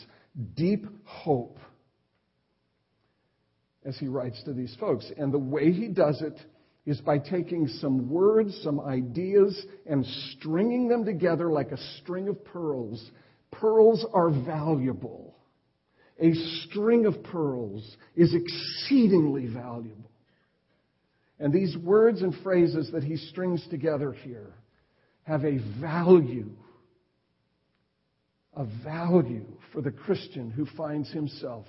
deep 0.55 0.87
hope 1.05 1.59
as 3.85 3.99
he 3.99 4.09
writes 4.09 4.43
to 4.45 4.53
these 4.53 4.77
folks. 4.79 5.11
And 5.17 5.33
the 5.33 5.39
way 5.39 5.73
he 5.73 5.89
does 5.89 6.23
it 6.23 6.39
is 6.87 7.01
by 7.01 7.19
taking 7.19 7.67
some 7.67 8.09
words, 8.09 8.59
some 8.63 8.81
ideas, 8.81 9.67
and 9.87 10.05
stringing 10.33 10.89
them 10.89 11.05
together 11.05 11.51
like 11.51 11.73
a 11.73 11.79
string 11.99 12.29
of 12.29 12.43
pearls 12.45 13.11
Pearls 13.51 14.05
are 14.13 14.31
valuable. 14.31 15.37
A 16.21 16.35
string 16.65 17.07
of 17.07 17.23
pearls 17.25 17.97
is 18.15 18.35
exceedingly 18.35 19.47
valuable. 19.47 20.11
And 21.39 21.53
these 21.53 21.77
words 21.79 22.21
and 22.21 22.35
phrases 22.43 22.91
that 22.93 23.03
he 23.03 23.17
strings 23.17 23.67
together 23.71 24.13
here 24.13 24.53
have 25.23 25.45
a 25.45 25.59
value, 25.81 26.51
a 28.55 28.67
value 28.85 29.47
for 29.73 29.81
the 29.81 29.91
Christian 29.91 30.51
who 30.51 30.67
finds 30.77 31.11
himself, 31.11 31.67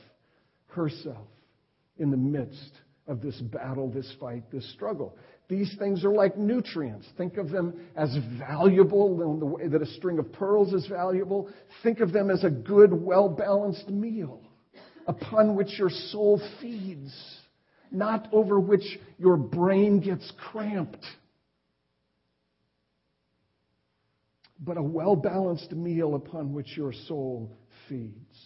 herself, 0.68 1.28
in 1.98 2.12
the 2.12 2.18
midst 2.18 2.74
of 3.08 3.22
this 3.22 3.40
battle, 3.40 3.90
this 3.90 4.14
fight, 4.20 4.44
this 4.52 4.70
struggle. 4.74 5.16
These 5.52 5.76
things 5.78 6.06
are 6.06 6.14
like 6.14 6.38
nutrients. 6.38 7.06
Think 7.18 7.36
of 7.36 7.50
them 7.50 7.74
as 7.98 8.18
valuable 8.40 9.22
in 9.34 9.40
the 9.42 9.46
way 9.46 9.68
that 9.68 9.82
a 9.82 9.86
string 9.86 10.18
of 10.18 10.32
pearls 10.32 10.72
is 10.72 10.88
valuable. 10.88 11.50
Think 11.84 12.00
of 12.00 12.14
them 12.14 12.32
as 12.32 12.46
a 12.46 12.50
good, 12.50 12.94
well 12.94 13.28
balanced 13.28 13.90
meal 13.90 14.42
upon 15.08 15.58
which 15.58 15.78
your 15.78 15.90
soul 15.90 16.42
feeds, 16.62 17.14
not 17.92 18.30
over 18.32 18.62
which 18.62 18.98
your 19.18 19.36
brain 19.36 20.00
gets 20.00 20.32
cramped. 20.52 21.06
But 24.58 24.78
a 24.78 24.82
well 24.82 25.18
balanced 25.18 25.74
meal 25.74 26.16
upon 26.16 26.54
which 26.54 26.78
your 26.78 26.94
soul 26.94 27.58
feeds. 27.90 28.38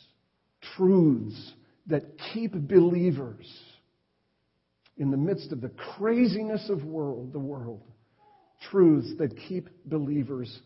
Truths 0.76 1.54
that 1.86 2.18
keep 2.34 2.54
believers 2.54 3.46
in 4.98 5.12
the 5.12 5.18
midst 5.18 5.52
of 5.52 5.62
the 5.62 5.70
craziness 5.70 6.70
of 6.70 6.84
world, 6.84 7.34
the 7.34 7.40
world, 7.40 7.84
truths 8.70 9.12
that 9.18 9.36
keep 9.48 9.70
believers 9.86 10.60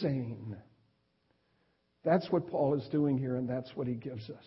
sane. 0.00 0.56
That's 2.04 2.30
what 2.30 2.48
Paul 2.48 2.74
is 2.74 2.86
doing 2.88 3.18
here, 3.18 3.36
and 3.36 3.48
that's 3.48 3.70
what 3.74 3.86
he 3.86 3.94
gives 3.94 4.28
us. 4.30 4.44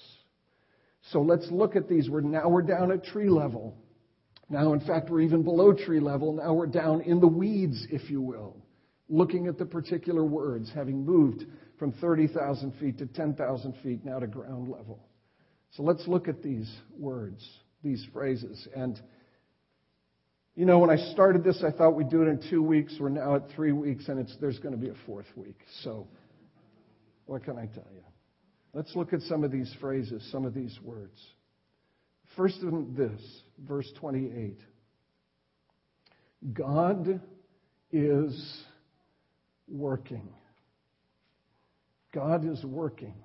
So 1.12 1.22
let's 1.22 1.50
look 1.51 1.75
at 1.75 1.88
these. 1.88 2.10
We're 2.10 2.22
now 2.22 2.50
we're 2.50 2.62
down 2.62 2.91
at 2.91 3.03
tree 3.03 3.29
level. 3.29 3.77
Now, 4.50 4.74
in 4.74 4.79
fact, 4.79 5.10
we're 5.10 5.22
even 5.22 5.43
below 5.43 5.74
tree 5.74 6.00
level. 6.00 6.34
Now 6.34 6.53
we're 6.53 6.67
down 6.67 7.01
in 7.01 7.19
the 7.19 7.27
weeds, 7.27 7.86
if 7.91 8.10
you 8.10 8.22
will, 8.22 8.58
looking 9.08 9.48
at 9.48 9.58
the 9.58 9.65
particular 9.65 10.24
words, 10.24 10.72
having 10.74 11.05
moved 11.05 11.46
from 11.77 11.91
30,000 11.93 12.74
feet 12.79 12.98
to 12.98 13.05
10,000 13.05 13.74
feet, 13.84 14.03
now 14.03 14.19
to 14.19 14.27
ground 14.27 14.69
level. 14.69 15.08
So 15.72 15.84
let's 15.84 16.08
look 16.08 16.27
at 16.27 16.41
these 16.41 16.69
words, 16.98 17.48
these 17.84 18.05
phrases. 18.12 18.67
And, 18.75 19.00
you 20.60 20.66
know, 20.66 20.80
when 20.80 20.89
I 20.89 20.98
started 21.13 21.42
this, 21.42 21.63
I 21.66 21.72
thought 21.72 21.92
we'd 21.92 22.10
do 22.10 22.22
it 22.22 22.28
in 22.28 22.42
two 22.50 22.62
weeks. 22.62 22.94
We're 23.00 23.08
now 23.08 23.36
at 23.36 23.50
three 23.56 23.72
weeks, 23.72 24.10
and 24.10 24.30
there's 24.42 24.60
going 24.60 24.74
to 24.74 24.78
be 24.78 24.89
a 24.89 24.96
fourth 25.06 25.28
week. 25.38 25.58
So, 25.84 26.06
what 27.28 27.46
can 27.46 27.58
I 27.58 27.68
tell 27.68 27.88
you? 27.94 28.04
Let's 28.74 28.94
look 28.94 29.13
at 29.13 29.22
some 29.22 29.46
of 29.46 29.54
these 29.54 29.74
phrases, 29.80 30.22
some 30.34 30.44
of 30.44 30.54
these 30.54 30.78
words. 30.84 31.18
First 32.36 32.58
of 32.62 32.74
this, 32.94 33.22
verse 33.58 33.89
28. 34.01 34.60
God 36.51 37.22
is 37.94 38.62
working. 39.70 40.28
God 42.13 42.46
is 42.46 42.62
working. 42.66 43.16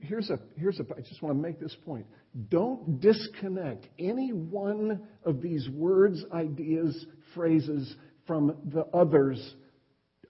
Here's 0.00 0.30
a, 0.30 0.38
here's 0.56 0.78
a, 0.78 0.84
I 0.96 1.00
just 1.00 1.20
want 1.22 1.36
to 1.36 1.42
make 1.42 1.58
this 1.58 1.76
point. 1.84 2.06
Don't 2.48 3.00
disconnect 3.00 3.88
any 3.98 4.32
one 4.32 5.02
of 5.24 5.42
these 5.42 5.68
words, 5.68 6.24
ideas, 6.32 7.06
phrases 7.34 7.94
from 8.26 8.56
the 8.72 8.84
others 8.96 9.54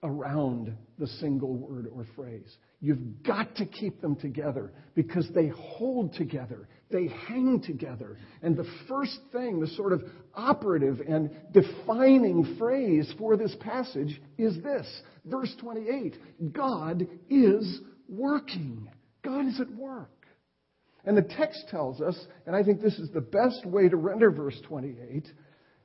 around 0.03 0.75
the 0.97 1.05
single 1.05 1.55
word 1.55 1.87
or 1.93 2.05
phrase. 2.15 2.57
You've 2.79 3.21
got 3.21 3.55
to 3.57 3.65
keep 3.67 4.01
them 4.01 4.15
together 4.15 4.73
because 4.95 5.29
they 5.35 5.49
hold 5.49 6.13
together. 6.15 6.67
They 6.89 7.07
hang 7.27 7.61
together. 7.61 8.17
And 8.41 8.57
the 8.57 8.67
first 8.87 9.19
thing, 9.31 9.59
the 9.59 9.67
sort 9.67 9.93
of 9.93 10.01
operative 10.33 11.01
and 11.07 11.29
defining 11.51 12.55
phrase 12.57 13.13
for 13.19 13.37
this 13.37 13.55
passage 13.59 14.19
is 14.39 14.57
this. 14.63 14.87
Verse 15.25 15.55
28. 15.59 16.17
God 16.51 17.07
is 17.29 17.81
working. 18.09 18.89
God 19.23 19.45
is 19.45 19.59
at 19.61 19.69
work. 19.69 20.20
And 21.05 21.17
the 21.17 21.23
text 21.23 21.65
tells 21.69 21.99
us, 21.99 22.15
and 22.45 22.55
I 22.55 22.63
think 22.63 22.81
this 22.81 22.99
is 22.99 23.09
the 23.11 23.21
best 23.21 23.65
way 23.65 23.89
to 23.89 23.97
render 23.97 24.31
verse 24.31 24.59
28, 24.67 25.27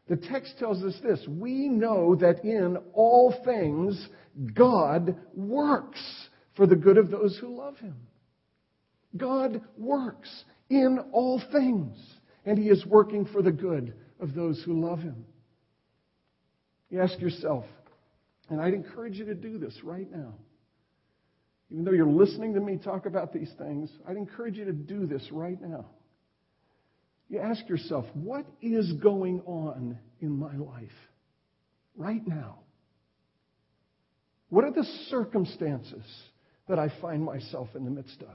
the 0.09 0.17
text 0.17 0.55
tells 0.59 0.83
us 0.83 0.95
this 1.03 1.27
We 1.27 1.69
know 1.69 2.15
that 2.17 2.45
in 2.45 2.77
all 2.93 3.35
things 3.45 4.09
God 4.55 5.17
works 5.35 6.01
for 6.55 6.67
the 6.67 6.77
good 6.77 6.99
of 6.99 7.11
those 7.11 7.39
who 7.41 7.57
love 7.57 7.77
Him. 7.79 7.97
God 9.17 9.63
works 9.79 10.45
in 10.69 10.99
all 11.13 11.41
things, 11.53 11.97
and 12.45 12.59
He 12.59 12.69
is 12.69 12.85
working 12.87 13.25
for 13.27 13.43
the 13.43 13.53
good 13.53 13.95
of 14.21 14.35
those 14.35 14.63
who 14.65 14.81
love 14.81 15.01
Him. 15.01 15.25
You 16.91 17.01
ask 17.01 17.19
yourself, 17.19 17.65
and 18.49 18.61
I'd 18.61 18.75
encourage 18.75 19.17
you 19.17 19.25
to 19.27 19.35
do 19.35 19.59
this 19.59 19.77
right 19.83 20.11
now. 20.11 20.35
Even 21.71 21.85
though 21.85 21.93
you're 21.93 22.07
listening 22.07 22.55
to 22.55 22.61
me 22.61 22.77
talk 22.77 23.07
about 23.07 23.33
these 23.33 23.51
things, 23.59 23.91
I'd 24.09 24.17
encourage 24.17 24.57
you 24.57 24.65
to 24.67 24.73
do 24.73 25.07
this 25.07 25.27
right 25.33 25.61
now. 25.61 25.87
You 27.29 27.41
ask 27.41 27.69
yourself, 27.69 28.05
what 28.15 28.47
is 28.63 28.93
going 29.03 29.41
on 29.47 29.99
in 30.21 30.39
my 30.39 30.55
life 30.57 30.89
right 31.97 32.27
now? 32.27 32.61
What 34.49 34.65
are 34.65 34.71
the 34.71 34.87
circumstances 35.11 36.05
that 36.69 36.79
I 36.79 36.93
find 37.01 37.25
myself 37.25 37.69
in 37.75 37.85
the 37.85 37.91
midst 37.91 38.23
of? 38.23 38.35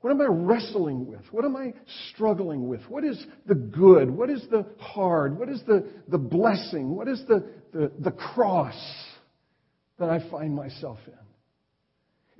What 0.00 0.10
am 0.10 0.20
I 0.22 0.28
wrestling 0.30 1.06
with? 1.06 1.20
What 1.30 1.44
am 1.44 1.56
I 1.56 1.74
struggling 2.12 2.68
with? 2.68 2.80
What 2.88 3.04
is 3.04 3.22
the 3.46 3.54
good? 3.54 4.10
What 4.10 4.30
is 4.30 4.42
the 4.50 4.64
hard? 4.78 5.38
What 5.38 5.50
is 5.50 5.60
the, 5.66 5.86
the 6.08 6.16
blessing? 6.16 6.96
What 6.96 7.06
is 7.06 7.22
the, 7.28 7.46
the, 7.74 7.92
the 7.98 8.12
cross 8.12 8.74
that 9.98 10.08
I 10.08 10.30
find 10.30 10.54
myself 10.54 10.98
in? 11.06 11.12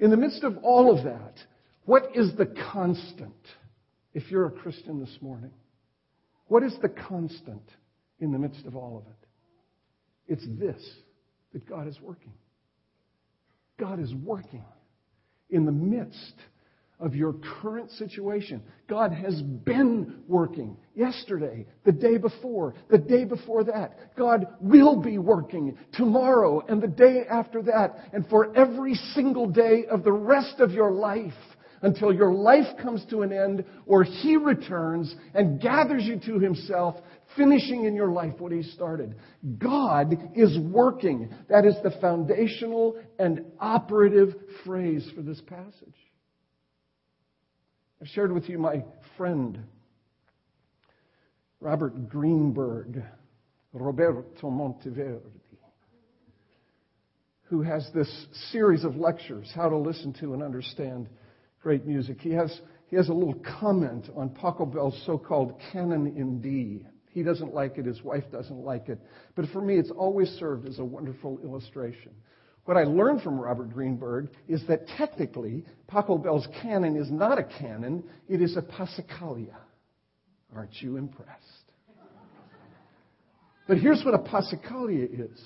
In 0.00 0.10
the 0.10 0.16
midst 0.16 0.42
of 0.42 0.58
all 0.58 0.96
of 0.96 1.04
that, 1.04 1.34
what 1.84 2.16
is 2.16 2.32
the 2.36 2.46
constant? 2.72 3.34
if 4.14 4.30
you're 4.30 4.46
a 4.46 4.50
Christian 4.50 5.00
this 5.00 5.16
morning? 5.20 5.52
What 6.48 6.62
is 6.62 6.74
the 6.82 6.88
constant 6.88 7.62
in 8.18 8.32
the 8.32 8.38
midst 8.38 8.66
of 8.66 8.76
all 8.76 8.98
of 8.98 9.04
it? 9.06 10.32
It's 10.32 10.58
this 10.58 10.82
that 11.52 11.68
God 11.68 11.86
is 11.86 12.00
working. 12.00 12.32
God 13.78 14.00
is 14.00 14.12
working 14.14 14.64
in 15.48 15.64
the 15.64 15.72
midst 15.72 16.34
of 17.00 17.14
your 17.14 17.34
current 17.62 17.90
situation. 17.92 18.62
God 18.88 19.12
has 19.12 19.40
been 19.42 20.22
working 20.28 20.76
yesterday, 20.94 21.66
the 21.84 21.92
day 21.92 22.18
before, 22.18 22.74
the 22.90 22.98
day 22.98 23.24
before 23.24 23.64
that. 23.64 24.16
God 24.16 24.46
will 24.60 25.00
be 25.00 25.18
working 25.18 25.76
tomorrow 25.94 26.64
and 26.68 26.82
the 26.82 26.88
day 26.88 27.22
after 27.28 27.62
that 27.62 28.10
and 28.12 28.26
for 28.28 28.56
every 28.56 28.94
single 29.14 29.46
day 29.46 29.84
of 29.90 30.04
the 30.04 30.12
rest 30.12 30.60
of 30.60 30.72
your 30.72 30.90
life 30.90 31.32
until 31.82 32.12
your 32.12 32.32
life 32.32 32.66
comes 32.82 33.04
to 33.10 33.22
an 33.22 33.32
end 33.32 33.64
or 33.86 34.04
He 34.04 34.36
returns 34.36 35.14
and 35.34 35.60
gathers 35.60 36.04
you 36.04 36.20
to 36.26 36.38
Himself, 36.38 36.96
finishing 37.36 37.84
in 37.84 37.94
your 37.94 38.10
life 38.10 38.34
what 38.38 38.52
He 38.52 38.62
started. 38.62 39.14
God 39.58 40.14
is 40.34 40.58
working. 40.58 41.32
That 41.48 41.64
is 41.64 41.76
the 41.82 41.92
foundational 42.00 42.98
and 43.18 43.44
operative 43.58 44.34
phrase 44.64 45.08
for 45.14 45.22
this 45.22 45.40
passage. 45.46 45.94
I've 48.00 48.08
shared 48.08 48.32
with 48.32 48.48
you 48.48 48.58
my 48.58 48.82
friend, 49.18 49.58
Robert 51.60 52.08
Greenberg, 52.08 53.02
Roberto 53.74 54.50
Monteverdi, 54.50 55.20
who 57.42 57.60
has 57.60 57.90
this 57.94 58.10
series 58.50 58.84
of 58.84 58.96
lectures, 58.96 59.52
How 59.54 59.68
to 59.68 59.76
Listen 59.76 60.14
to 60.14 60.32
and 60.32 60.42
Understand 60.42 61.10
great 61.62 61.84
music. 61.84 62.22
He 62.22 62.30
has, 62.30 62.58
he 62.86 62.96
has 62.96 63.10
a 63.10 63.12
little 63.12 63.38
comment 63.60 64.08
on 64.16 64.30
Pachelbel's 64.30 65.02
so-called 65.04 65.60
canon 65.70 66.06
in 66.16 66.40
D. 66.40 66.86
He 67.10 67.22
doesn't 67.22 67.52
like 67.52 67.76
it, 67.76 67.84
his 67.84 68.02
wife 68.02 68.24
doesn't 68.32 68.64
like 68.64 68.88
it. 68.88 68.98
But 69.34 69.44
for 69.52 69.60
me, 69.60 69.76
it's 69.76 69.90
always 69.90 70.28
served 70.38 70.66
as 70.66 70.78
a 70.78 70.84
wonderful 70.84 71.38
illustration. 71.44 72.12
What 72.64 72.76
I 72.76 72.84
learned 72.84 73.22
from 73.22 73.38
Robert 73.38 73.72
Greenberg 73.72 74.28
is 74.48 74.62
that 74.68 74.86
technically, 74.96 75.64
Pachelbel's 75.88 76.46
canon 76.62 76.96
is 76.96 77.10
not 77.10 77.38
a 77.38 77.44
canon, 77.44 78.04
it 78.28 78.40
is 78.40 78.56
a 78.56 78.62
Passacaglia. 78.62 79.56
Aren't 80.54 80.80
you 80.80 80.96
impressed? 80.96 81.30
But 83.66 83.78
here's 83.78 84.04
what 84.04 84.14
a 84.14 84.18
Passacaglia 84.18 85.30
is 85.30 85.40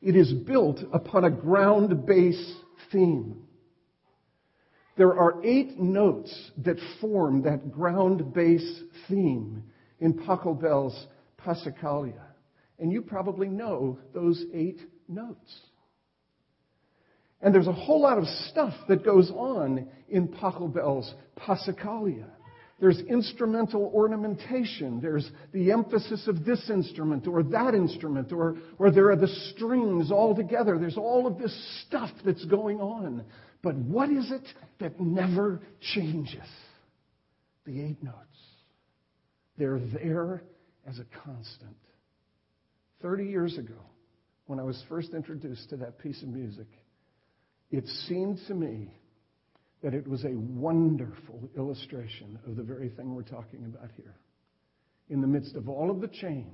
it 0.00 0.16
is 0.16 0.32
built 0.32 0.80
upon 0.92 1.24
a 1.24 1.30
ground 1.30 2.06
bass 2.06 2.54
theme. 2.92 3.42
There 4.96 5.18
are 5.18 5.44
eight 5.44 5.78
notes 5.78 6.50
that 6.58 6.76
form 7.00 7.42
that 7.42 7.72
ground 7.72 8.32
bass 8.32 8.62
theme 9.08 9.64
in 9.98 10.14
Pachelbel's 10.14 11.06
Passacaglia. 11.44 12.22
And 12.78 12.92
you 12.92 13.02
probably 13.02 13.48
know 13.48 13.98
those 14.12 14.44
eight 14.52 14.80
notes. 15.08 15.60
And 17.44 17.54
there's 17.54 17.66
a 17.66 17.72
whole 17.72 18.00
lot 18.00 18.16
of 18.16 18.24
stuff 18.48 18.72
that 18.88 19.04
goes 19.04 19.30
on 19.30 19.86
in 20.08 20.28
Pachelbel's 20.28 21.12
Passacaglia. 21.38 22.24
There's 22.80 22.98
instrumental 23.00 23.92
ornamentation. 23.94 24.98
There's 25.02 25.30
the 25.52 25.70
emphasis 25.70 26.26
of 26.26 26.46
this 26.46 26.70
instrument 26.70 27.26
or 27.28 27.42
that 27.42 27.74
instrument, 27.74 28.32
or, 28.32 28.56
or 28.78 28.90
there 28.90 29.10
are 29.10 29.16
the 29.16 29.28
strings 29.52 30.10
all 30.10 30.34
together. 30.34 30.78
There's 30.78 30.96
all 30.96 31.26
of 31.26 31.38
this 31.38 31.54
stuff 31.86 32.08
that's 32.24 32.44
going 32.46 32.80
on. 32.80 33.24
But 33.62 33.76
what 33.76 34.08
is 34.08 34.32
it 34.32 34.46
that 34.80 34.98
never 34.98 35.60
changes? 35.94 36.48
The 37.66 37.78
eight 37.78 38.02
notes. 38.02 38.16
They're 39.58 39.80
there 39.80 40.42
as 40.88 40.98
a 40.98 41.04
constant. 41.26 41.76
30 43.02 43.26
years 43.26 43.58
ago, 43.58 43.80
when 44.46 44.58
I 44.58 44.62
was 44.62 44.82
first 44.88 45.12
introduced 45.12 45.68
to 45.70 45.76
that 45.76 45.98
piece 45.98 46.22
of 46.22 46.28
music, 46.30 46.66
it 47.76 47.86
seemed 48.08 48.38
to 48.48 48.54
me 48.54 48.90
that 49.82 49.94
it 49.94 50.06
was 50.08 50.24
a 50.24 50.34
wonderful 50.34 51.48
illustration 51.56 52.38
of 52.46 52.56
the 52.56 52.62
very 52.62 52.88
thing 52.88 53.14
we're 53.14 53.22
talking 53.22 53.64
about 53.64 53.90
here. 53.96 54.16
In 55.10 55.20
the 55.20 55.26
midst 55.26 55.54
of 55.56 55.68
all 55.68 55.90
of 55.90 56.00
the 56.00 56.08
change, 56.08 56.46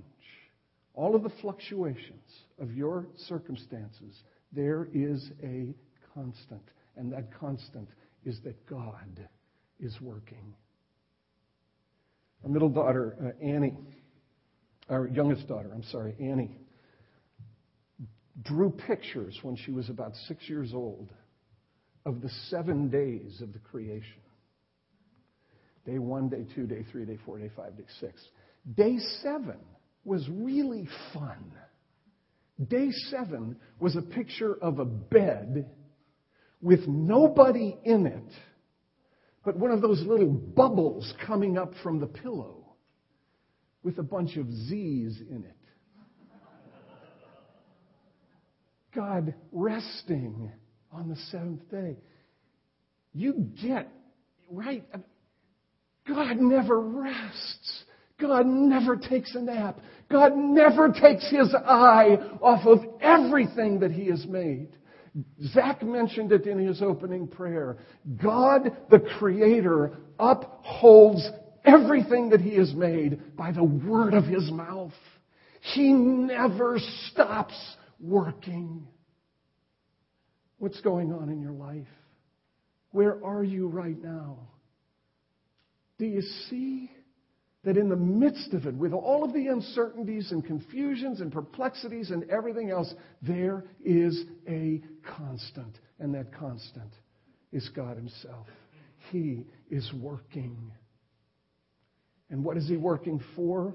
all 0.94 1.14
of 1.14 1.22
the 1.22 1.30
fluctuations 1.40 2.24
of 2.60 2.74
your 2.74 3.06
circumstances, 3.28 4.22
there 4.52 4.88
is 4.92 5.30
a 5.42 5.74
constant. 6.14 6.62
And 6.96 7.12
that 7.12 7.32
constant 7.38 7.88
is 8.24 8.40
that 8.44 8.66
God 8.66 9.28
is 9.78 9.96
working. 10.00 10.54
Our 12.42 12.50
middle 12.50 12.68
daughter, 12.68 13.16
uh, 13.22 13.44
Annie, 13.44 13.76
our 14.88 15.06
youngest 15.06 15.46
daughter, 15.46 15.70
I'm 15.72 15.84
sorry, 15.84 16.16
Annie, 16.20 16.58
drew 18.42 18.70
pictures 18.70 19.38
when 19.42 19.56
she 19.56 19.70
was 19.70 19.88
about 19.88 20.14
six 20.28 20.48
years 20.48 20.72
old 20.74 21.10
of 22.06 22.20
the 22.22 22.30
seven 22.48 22.88
days 22.88 23.40
of 23.40 23.52
the 23.52 23.58
creation 23.58 24.20
day 25.86 25.98
one, 25.98 26.28
day 26.28 26.46
two, 26.54 26.66
day 26.66 26.84
three, 26.90 27.04
day 27.04 27.18
four, 27.24 27.38
day 27.38 27.50
five, 27.56 27.76
day 27.76 27.84
six. 28.00 28.20
Day 28.76 28.98
seven 29.22 29.58
was 30.04 30.28
really 30.30 30.88
fun. 31.12 31.52
Day 32.68 32.90
seven 33.10 33.56
was 33.78 33.96
a 33.96 34.02
picture 34.02 34.56
of 34.60 34.78
a 34.78 34.84
bed 34.84 35.70
with 36.60 36.86
nobody 36.86 37.76
in 37.84 38.06
it, 38.06 38.32
but 39.44 39.56
one 39.56 39.70
of 39.70 39.80
those 39.80 40.02
little 40.02 40.30
bubbles 40.30 41.12
coming 41.26 41.56
up 41.56 41.72
from 41.82 42.00
the 42.00 42.06
pillow 42.06 42.76
with 43.82 43.98
a 43.98 44.02
bunch 44.02 44.36
of 44.36 44.46
Z's 44.52 45.20
in 45.30 45.44
it. 45.44 45.56
God 48.94 49.34
resting 49.52 50.50
on 50.92 51.08
the 51.08 51.16
seventh 51.30 51.68
day. 51.70 51.96
You 53.12 53.48
get, 53.62 53.88
right? 54.50 54.84
God 56.06 56.38
never 56.38 56.80
rests. 56.80 57.84
God 58.20 58.46
never 58.46 58.96
takes 58.96 59.34
a 59.34 59.40
nap. 59.40 59.80
God 60.10 60.36
never 60.36 60.88
takes 60.88 61.28
his 61.30 61.54
eye 61.54 62.16
off 62.40 62.66
of 62.66 62.80
everything 63.00 63.80
that 63.80 63.92
he 63.92 64.06
has 64.06 64.26
made. 64.26 64.68
Zach 65.52 65.82
mentioned 65.82 66.32
it 66.32 66.46
in 66.46 66.58
his 66.58 66.82
opening 66.82 67.26
prayer. 67.26 67.78
God, 68.22 68.76
the 68.90 69.00
Creator, 69.18 69.98
upholds 70.18 71.28
everything 71.64 72.30
that 72.30 72.40
he 72.40 72.56
has 72.56 72.72
made 72.74 73.36
by 73.36 73.52
the 73.52 73.64
word 73.64 74.14
of 74.14 74.24
his 74.24 74.50
mouth. 74.50 74.92
He 75.60 75.92
never 75.92 76.78
stops 77.10 77.54
working. 78.00 78.86
What's 80.58 80.80
going 80.80 81.12
on 81.12 81.28
in 81.28 81.40
your 81.40 81.52
life? 81.52 81.86
Where 82.90 83.24
are 83.24 83.44
you 83.44 83.68
right 83.68 84.00
now? 84.02 84.48
Do 85.98 86.06
you 86.06 86.22
see 86.48 86.90
that 87.64 87.76
in 87.76 87.88
the 87.90 87.96
midst 87.96 88.54
of 88.54 88.66
it, 88.66 88.74
with 88.74 88.92
all 88.92 89.22
of 89.22 89.34
the 89.34 89.48
uncertainties 89.48 90.32
and 90.32 90.44
confusions 90.44 91.20
and 91.20 91.30
perplexities 91.30 92.10
and 92.10 92.28
everything 92.30 92.70
else, 92.70 92.92
there 93.20 93.64
is 93.84 94.24
a 94.48 94.80
constant, 95.16 95.78
and 95.98 96.14
that 96.14 96.32
constant 96.34 96.90
is 97.52 97.68
God 97.76 97.96
Himself. 97.96 98.46
He 99.10 99.44
is 99.70 99.90
working. 100.00 100.72
And 102.30 102.42
what 102.44 102.56
is 102.56 102.66
He 102.66 102.78
working 102.78 103.22
for? 103.36 103.74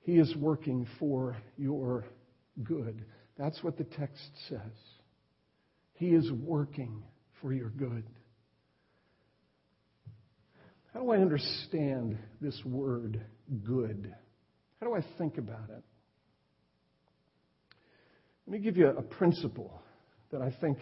He 0.00 0.18
is 0.18 0.34
working 0.36 0.86
for 0.98 1.36
your 1.56 2.06
good. 2.62 3.04
That's 3.38 3.62
what 3.62 3.76
the 3.76 3.84
text 3.84 4.30
says. 4.48 4.60
He 5.94 6.08
is 6.08 6.30
working 6.32 7.02
for 7.40 7.52
your 7.52 7.70
good. 7.70 8.04
How 10.92 11.00
do 11.00 11.10
I 11.10 11.18
understand 11.18 12.18
this 12.40 12.60
word 12.64 13.24
good? 13.62 14.12
How 14.80 14.86
do 14.86 14.94
I 14.94 15.04
think 15.18 15.38
about 15.38 15.70
it? 15.70 15.84
Let 18.46 18.52
me 18.52 18.58
give 18.58 18.76
you 18.76 18.88
a 18.88 19.02
principle 19.02 19.80
that 20.32 20.42
I 20.42 20.50
think 20.60 20.78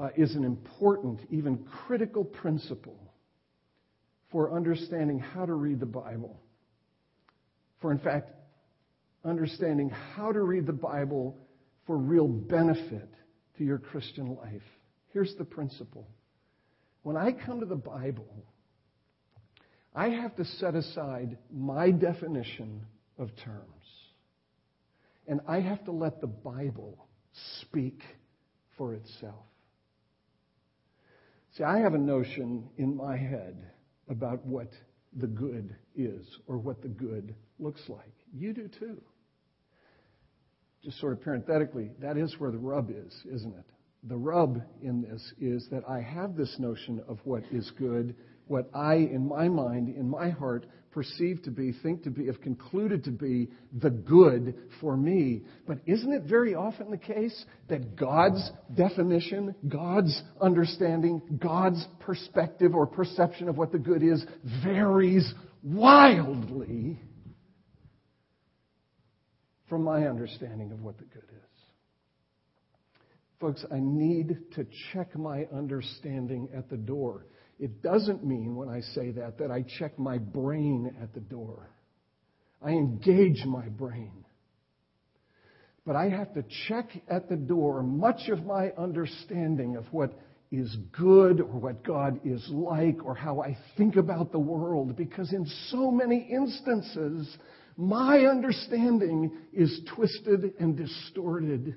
uh, 0.00 0.08
is 0.16 0.34
an 0.34 0.44
important, 0.44 1.20
even 1.30 1.64
critical 1.86 2.24
principle 2.24 2.98
for 4.32 4.52
understanding 4.52 5.18
how 5.18 5.44
to 5.44 5.52
read 5.52 5.78
the 5.78 5.86
Bible. 5.86 6.40
For, 7.80 7.92
in 7.92 7.98
fact, 7.98 8.30
understanding 9.24 9.90
how 9.90 10.32
to 10.32 10.40
read 10.40 10.66
the 10.66 10.72
Bible 10.72 11.36
for 11.86 11.96
real 11.96 12.28
benefit 12.28 13.08
to 13.58 13.64
your 13.64 13.78
Christian 13.78 14.36
life. 14.36 14.62
Here's 15.12 15.34
the 15.36 15.44
principle 15.44 16.06
when 17.02 17.16
I 17.16 17.32
come 17.32 17.60
to 17.60 17.66
the 17.66 17.76
Bible, 17.76 18.44
I 19.94 20.10
have 20.10 20.36
to 20.36 20.44
set 20.44 20.74
aside 20.74 21.38
my 21.52 21.90
definition 21.90 22.84
of 23.18 23.30
terms. 23.36 23.66
And 25.26 25.40
I 25.48 25.60
have 25.60 25.84
to 25.84 25.92
let 25.92 26.20
the 26.20 26.26
Bible 26.26 27.06
speak 27.60 28.02
for 28.76 28.94
itself. 28.94 29.46
See, 31.56 31.64
I 31.64 31.78
have 31.78 31.94
a 31.94 31.98
notion 31.98 32.68
in 32.76 32.96
my 32.96 33.16
head 33.16 33.70
about 34.08 34.44
what 34.44 34.70
the 35.16 35.26
good 35.26 35.74
is 35.96 36.24
or 36.46 36.58
what 36.58 36.82
the 36.82 36.88
good 36.88 37.34
looks 37.60 37.82
like. 37.88 38.14
You 38.32 38.52
do 38.52 38.68
too. 38.68 39.00
Just 40.82 40.98
sort 40.98 41.12
of 41.12 41.20
parenthetically, 41.20 41.90
that 42.00 42.16
is 42.16 42.34
where 42.38 42.50
the 42.50 42.58
rub 42.58 42.90
is, 42.90 43.14
isn't 43.30 43.54
it? 43.54 43.66
the 44.04 44.16
rub 44.16 44.62
in 44.82 45.02
this 45.02 45.32
is 45.40 45.66
that 45.70 45.82
I 45.88 46.00
have 46.00 46.36
this 46.36 46.56
notion 46.58 47.02
of 47.06 47.18
what 47.24 47.42
is 47.52 47.70
good, 47.78 48.14
what 48.46 48.70
I, 48.74 48.94
in 48.94 49.28
my 49.28 49.48
mind, 49.48 49.88
in 49.88 50.08
my 50.08 50.30
heart, 50.30 50.66
perceive 50.90 51.42
to 51.44 51.50
be, 51.50 51.72
think 51.82 52.02
to 52.04 52.10
be, 52.10 52.26
have 52.26 52.40
concluded 52.40 53.04
to 53.04 53.10
be 53.10 53.48
the 53.80 53.90
good 53.90 54.54
for 54.80 54.96
me. 54.96 55.42
But 55.66 55.78
isn't 55.86 56.12
it 56.12 56.24
very 56.24 56.54
often 56.54 56.90
the 56.90 56.96
case 56.96 57.44
that 57.68 57.94
God's 57.94 58.50
definition, 58.74 59.54
God's 59.68 60.20
understanding, 60.40 61.22
God's 61.40 61.86
perspective 62.00 62.74
or 62.74 62.86
perception 62.86 63.48
of 63.48 63.56
what 63.56 63.70
the 63.70 63.78
good 63.78 64.02
is 64.02 64.24
varies 64.64 65.32
wildly 65.62 66.98
from 69.70 69.84
my 69.84 70.06
understanding 70.06 70.72
of 70.72 70.82
what 70.82 70.98
the 70.98 71.04
good 71.04 71.22
is? 71.22 71.50
Folks, 73.40 73.64
I 73.72 73.78
need 73.80 74.36
to 74.56 74.66
check 74.92 75.16
my 75.16 75.46
understanding 75.54 76.50
at 76.54 76.68
the 76.68 76.76
door. 76.76 77.24
It 77.58 77.82
doesn't 77.82 78.22
mean 78.22 78.54
when 78.54 78.68
I 78.68 78.80
say 78.80 79.12
that 79.12 79.38
that 79.38 79.50
I 79.50 79.64
check 79.78 79.98
my 79.98 80.18
brain 80.18 80.94
at 81.00 81.14
the 81.14 81.20
door. 81.20 81.70
I 82.62 82.70
engage 82.70 83.42
my 83.46 83.66
brain. 83.68 84.24
But 85.86 85.96
I 85.96 86.10
have 86.10 86.34
to 86.34 86.44
check 86.68 86.90
at 87.08 87.30
the 87.30 87.36
door 87.36 87.82
much 87.82 88.28
of 88.28 88.44
my 88.44 88.72
understanding 88.76 89.76
of 89.76 89.86
what 89.92 90.12
is 90.52 90.76
good 90.92 91.40
or 91.40 91.58
what 91.58 91.84
God 91.84 92.20
is 92.24 92.46
like 92.50 93.04
or 93.04 93.14
how 93.14 93.40
I 93.40 93.56
think 93.78 93.96
about 93.96 94.32
the 94.32 94.38
world 94.38 94.96
because 94.96 95.32
in 95.32 95.46
so 95.68 95.90
many 95.90 96.28
instances, 96.30 97.38
my 97.76 98.20
understanding 98.20 99.32
is 99.52 99.80
twisted 99.94 100.54
and 100.58 100.76
distorted 100.76 101.76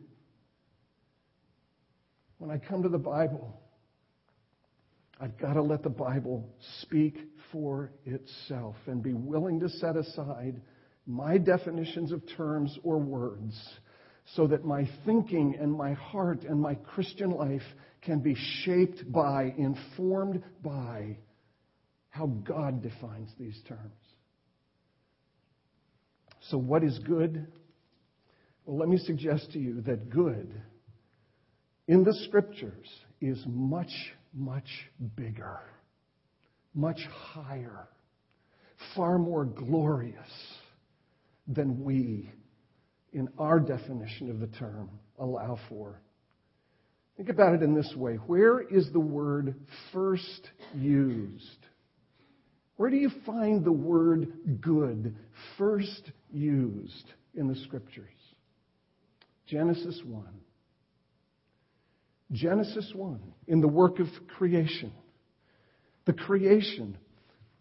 when 2.44 2.52
I 2.52 2.58
come 2.58 2.84
to 2.84 2.90
the 2.90 2.98
Bible, 2.98 3.58
I've 5.18 5.40
got 5.40 5.54
to 5.54 5.62
let 5.62 5.82
the 5.82 5.90
Bible 5.90 6.50
speak 6.82 7.18
for 7.54 7.94
itself 8.06 8.76
and 8.86 9.02
be 9.02 9.14
willing 9.14 9.62
to 9.62 9.70
set 9.70 9.96
aside 9.96 10.62
my 11.06 11.38
definitions 11.38 12.12
of 12.12 12.22
terms 12.36 12.78
or 12.84 12.98
words 12.98 13.56
so 14.36 14.46
that 14.48 14.66
my 14.66 14.90
thinking 15.06 15.56
and 15.58 15.72
my 15.72 15.94
heart 15.94 16.44
and 16.44 16.60
my 16.60 16.76
Christian 16.76 17.32
life 17.32 17.62
can 18.02 18.20
be 18.20 18.36
shaped 18.66 19.10
by, 19.10 19.54
informed 19.58 20.44
by 20.62 21.18
how 22.10 22.26
God 22.26 22.84
defines 22.84 23.30
these 23.40 23.58
terms. 23.70 23.94
So, 26.50 26.58
what 26.58 26.84
is 26.84 27.00
good? 27.00 27.48
Well, 28.66 28.78
let 28.78 28.90
me 28.90 28.98
suggest 28.98 29.52
to 29.54 29.60
you 29.60 29.82
that 29.82 30.10
good 30.10 30.62
in 31.88 32.04
the 32.04 32.14
scriptures 32.26 32.90
is 33.22 33.42
much, 33.46 33.92
much 34.34 34.68
bigger, 35.16 35.60
much 36.74 37.00
higher, 37.12 37.88
far 38.96 39.18
more 39.18 39.46
glorious 39.46 40.16
than 41.48 41.84
we, 41.84 42.32
in 43.12 43.30
our 43.38 43.60
definition 43.60 44.30
of 44.30 44.40
the 44.40 44.48
term, 44.48 44.90
allow 45.20 45.60
for. 45.70 46.02
Think 47.18 47.30
about 47.30 47.54
it 47.54 47.62
in 47.62 47.76
this 47.76 47.94
way 47.96 48.16
where 48.16 48.60
is 48.60 48.90
the 48.92 49.00
word 49.00 49.56
first 49.92 50.50
used? 50.74 51.68
Where 52.76 52.90
do 52.90 52.98
you 52.98 53.12
find 53.26 53.64
the 53.64 53.72
word 53.72 54.60
good 54.62 55.16
first 55.58 56.12
used 56.34 57.12
in 57.36 57.48
the 57.48 57.56
scriptures? 57.56 58.10
Genesis 59.48 60.02
1. 60.06 60.26
Genesis 62.32 62.92
1, 62.96 63.20
in 63.48 63.62
the 63.62 63.68
work 63.68 64.00
of 64.00 64.08
creation. 64.28 64.92
The 66.06 66.14
creation, 66.14 66.98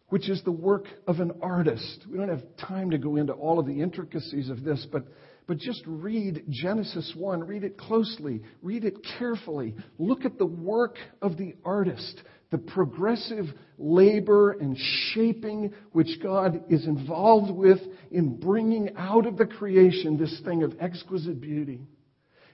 which 0.09 0.29
is 0.29 0.43
the 0.45 0.53
work 0.53 0.87
of 1.07 1.21
an 1.21 1.33
artist. 1.43 2.07
We 2.11 2.17
don't 2.17 2.31
have 2.31 2.43
time 2.57 2.91
to 2.91 2.99
go 2.99 3.17
into 3.17 3.35
all 3.35 3.59
of 3.59 3.67
the 3.67 3.81
intricacies 3.81 4.49
of 4.49 4.65
this, 4.65 4.87
but, 4.91 5.05
but 5.47 5.59
just 5.59 5.83
read 5.87 6.45
Genesis 6.49 7.13
1. 7.17 7.47
Read 7.47 7.65
it 7.65 7.77
closely. 7.77 8.43
Read 8.63 8.85
it 8.85 8.97
carefully. 9.19 9.75
Look 9.99 10.25
at 10.25 10.39
the 10.39 10.47
work 10.47 10.97
of 11.21 11.37
the 11.37 11.55
artist 11.65 12.23
the 12.53 12.59
progressive 12.59 13.47
labor 13.79 14.53
and 14.53 14.77
shaping 15.13 15.73
which 15.93 16.21
God 16.23 16.63
is 16.69 16.87
involved 16.87 17.51
with 17.51 17.81
in 18.13 18.39
bringing 18.39 18.91
out 18.97 19.27
of 19.27 19.39
the 19.39 19.47
creation 19.47 20.19
this 20.19 20.41
thing 20.45 20.63
of 20.63 20.77
exquisite 20.79 21.41
beauty. 21.41 21.81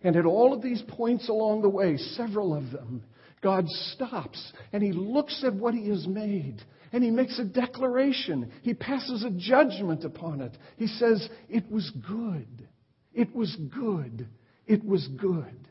And 0.03 0.15
at 0.15 0.25
all 0.25 0.55
of 0.55 0.63
these 0.63 0.83
points 0.89 1.29
along 1.29 1.63
the 1.63 1.69
way, 1.69 1.97
several 1.97 2.55
of 2.55 2.71
them, 2.71 3.03
God 3.43 3.69
stops 3.69 4.53
and 4.73 4.83
he 4.83 4.93
looks 4.93 5.43
at 5.45 5.53
what 5.53 5.75
he 5.75 5.89
has 5.89 6.07
made 6.07 6.63
and 6.93 7.03
he 7.03 7.11
makes 7.11 7.39
a 7.41 7.45
declaration. 7.45 8.51
He 8.63 8.75
passes 8.75 9.25
a 9.25 9.31
judgment 9.31 10.05
upon 10.05 10.41
it. 10.41 10.57
He 10.77 10.87
says, 10.87 11.29
It 11.49 11.69
was 11.71 11.91
good. 12.09 12.69
It 13.13 13.35
was 13.35 13.55
good. 13.75 14.29
It 14.67 14.85
was 14.85 15.07
good. 15.21 15.68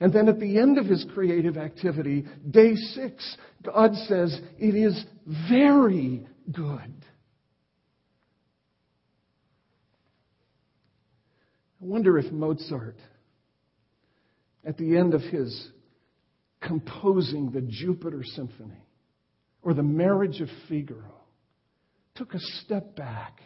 And 0.00 0.12
then 0.12 0.28
at 0.28 0.38
the 0.38 0.58
end 0.58 0.78
of 0.78 0.86
his 0.86 1.04
creative 1.12 1.56
activity, 1.56 2.24
day 2.48 2.74
six, 2.74 3.36
God 3.64 3.94
says, 4.06 4.38
It 4.58 4.74
is 4.74 5.04
very 5.50 6.26
good. 6.52 6.94
I 11.80 11.84
wonder 11.84 12.18
if 12.18 12.30
Mozart, 12.32 12.98
at 14.64 14.76
the 14.76 14.96
end 14.96 15.14
of 15.14 15.22
his 15.22 15.68
composing 16.60 17.50
the 17.50 17.62
Jupiter 17.62 18.22
Symphony 18.24 18.84
or 19.62 19.74
the 19.74 19.82
Marriage 19.82 20.40
of 20.40 20.48
Figaro, 20.68 21.14
took 22.14 22.34
a 22.34 22.40
step 22.64 22.96
back 22.96 23.40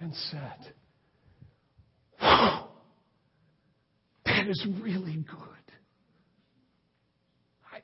and 0.00 0.14
said, 0.30 0.74
Wow, 2.20 2.68
that 4.24 4.48
is 4.48 4.66
really 4.80 5.24
good. 5.28 5.59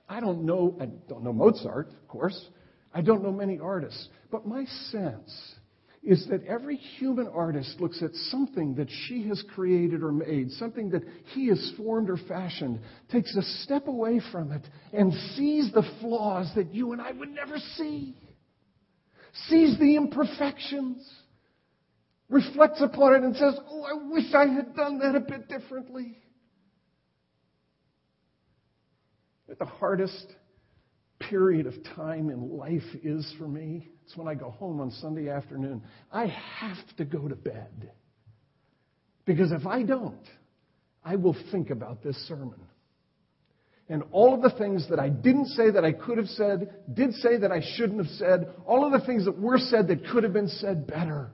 I 0.08 0.20
don't 0.20 0.44
know, 0.44 0.76
I 0.80 0.86
don't 1.08 1.24
know 1.24 1.32
Mozart, 1.32 1.88
of 1.88 2.08
course. 2.08 2.48
I 2.92 3.02
don't 3.02 3.22
know 3.22 3.32
many 3.32 3.58
artists. 3.58 4.08
But 4.30 4.46
my 4.46 4.64
sense 4.90 5.54
is 6.06 6.26
that 6.30 6.44
every 6.44 6.76
human 6.76 7.26
artist 7.26 7.80
looks 7.80 8.00
at 8.00 8.14
something 8.30 8.76
that 8.76 8.88
she 9.06 9.26
has 9.26 9.42
created 9.54 10.04
or 10.04 10.12
made, 10.12 10.52
something 10.52 10.90
that 10.90 11.02
he 11.34 11.48
has 11.48 11.72
formed 11.76 12.08
or 12.08 12.16
fashioned, 12.28 12.80
takes 13.10 13.34
a 13.34 13.42
step 13.64 13.88
away 13.88 14.20
from 14.30 14.52
it, 14.52 14.62
and 14.92 15.12
sees 15.34 15.72
the 15.72 15.82
flaws 16.00 16.48
that 16.54 16.72
you 16.72 16.92
and 16.92 17.02
I 17.02 17.10
would 17.10 17.30
never 17.30 17.58
see, 17.74 18.16
sees 19.48 19.76
the 19.80 19.96
imperfections, 19.96 21.04
reflects 22.28 22.80
upon 22.80 23.14
it, 23.14 23.22
and 23.24 23.34
says, 23.34 23.54
Oh, 23.68 23.82
I 23.82 24.08
wish 24.08 24.32
I 24.32 24.46
had 24.46 24.76
done 24.76 25.00
that 25.00 25.16
a 25.16 25.20
bit 25.20 25.48
differently. 25.48 26.18
The 29.48 29.64
hardest 29.64 30.26
period 31.18 31.66
of 31.66 31.74
time 31.94 32.30
in 32.30 32.56
life 32.56 32.82
is 33.02 33.32
for 33.38 33.48
me, 33.48 33.88
it's 34.04 34.16
when 34.16 34.28
I 34.28 34.34
go 34.34 34.50
home 34.50 34.80
on 34.80 34.90
Sunday 34.90 35.28
afternoon. 35.28 35.82
I 36.12 36.26
have 36.26 36.96
to 36.98 37.04
go 37.04 37.26
to 37.26 37.34
bed. 37.34 37.90
Because 39.24 39.50
if 39.50 39.66
I 39.66 39.82
don't, 39.82 40.24
I 41.04 41.16
will 41.16 41.36
think 41.50 41.70
about 41.70 42.02
this 42.02 42.16
sermon. 42.28 42.60
And 43.88 44.02
all 44.10 44.34
of 44.34 44.42
the 44.42 44.56
things 44.58 44.88
that 44.90 44.98
I 44.98 45.08
didn't 45.08 45.46
say 45.46 45.70
that 45.70 45.84
I 45.84 45.92
could 45.92 46.18
have 46.18 46.26
said, 46.28 46.74
did 46.92 47.12
say 47.14 47.36
that 47.38 47.52
I 47.52 47.62
shouldn't 47.76 47.98
have 47.98 48.14
said, 48.16 48.52
all 48.66 48.84
of 48.84 48.92
the 48.92 49.06
things 49.06 49.24
that 49.26 49.38
were 49.38 49.58
said 49.58 49.88
that 49.88 50.06
could 50.08 50.24
have 50.24 50.32
been 50.32 50.48
said 50.48 50.86
better. 50.86 51.30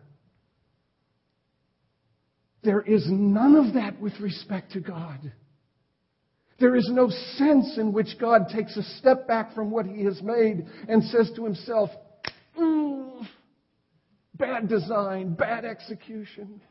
There 2.63 2.83
is 2.83 3.05
none 3.09 3.57
of 3.57 3.75
that 3.75 4.01
with 4.01 4.21
respect 4.21 4.73
to 4.73 4.81
God. 4.81 5.33
There 6.63 6.77
is 6.77 6.89
no 6.93 7.11
sense 7.39 7.77
in 7.77 7.93
which 7.93 8.21
God 8.21 8.49
takes 8.49 8.77
a 8.77 8.85
step 9.01 9.27
back 9.27 9.53
from 9.53 9.73
what 9.73 9.85
He 9.85 10.05
has 10.05 10.23
made 10.23 10.65
and 10.89 11.03
says 11.03 11.29
to 11.35 11.45
Himself, 11.45 11.91
mm, 12.57 13.27
bad 14.37 14.69
design, 14.69 15.35
bad 15.35 15.65
execution. 15.65 16.63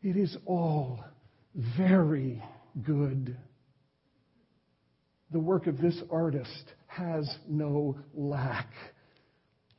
It 0.00 0.16
is 0.16 0.34
all 0.46 1.04
very 1.76 2.42
good. 2.82 3.36
The 5.30 5.40
work 5.40 5.66
of 5.66 5.76
this 5.76 6.00
artist 6.10 6.64
has 6.86 7.30
no 7.46 7.98
lack. 8.14 8.70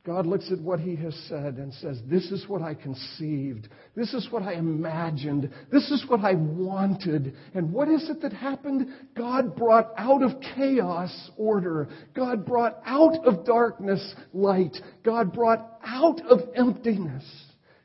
God 0.04 0.26
looks 0.26 0.50
at 0.50 0.58
what 0.60 0.80
he 0.80 0.96
has 0.96 1.14
said 1.28 1.56
and 1.56 1.74
says, 1.74 2.00
This 2.06 2.30
is 2.30 2.48
what 2.48 2.62
I 2.62 2.72
conceived. 2.72 3.68
This 3.94 4.14
is 4.14 4.28
what 4.30 4.42
I 4.42 4.54
imagined. 4.54 5.50
This 5.70 5.90
is 5.90 6.04
what 6.08 6.20
I 6.20 6.34
wanted. 6.34 7.36
And 7.54 7.70
what 7.70 7.88
is 7.88 8.08
it 8.08 8.22
that 8.22 8.32
happened? 8.32 8.88
God 9.14 9.54
brought 9.54 9.92
out 9.98 10.22
of 10.22 10.40
chaos 10.56 11.30
order. 11.36 11.88
God 12.14 12.46
brought 12.46 12.80
out 12.86 13.26
of 13.26 13.44
darkness 13.44 14.14
light. 14.32 14.76
God 15.04 15.34
brought 15.34 15.78
out 15.84 16.20
of 16.26 16.40
emptiness 16.56 17.24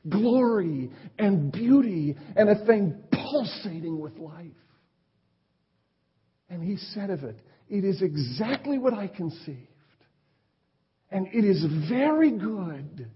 glory 0.10 0.92
and 1.18 1.52
beauty 1.52 2.16
and 2.36 2.50
a 2.50 2.66
thing 2.66 2.96
pulsating 3.12 4.00
with 4.00 4.18
life. 4.18 4.52
And 6.50 6.64
he 6.64 6.78
said 6.78 7.10
of 7.10 7.24
it, 7.24 7.40
It 7.70 7.84
is 7.84 8.02
exactly 8.02 8.78
what 8.78 8.94
I 8.94 9.08
conceived. 9.08 9.68
And 11.16 11.28
it 11.28 11.46
is 11.46 11.66
very 11.90 12.30
good. 12.30 13.10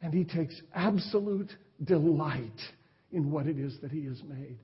And 0.00 0.14
he 0.14 0.22
takes 0.22 0.54
absolute 0.72 1.50
delight 1.82 2.60
in 3.10 3.32
what 3.32 3.48
it 3.48 3.58
is 3.58 3.76
that 3.82 3.90
he 3.90 4.04
has 4.04 4.22
made. 4.22 4.60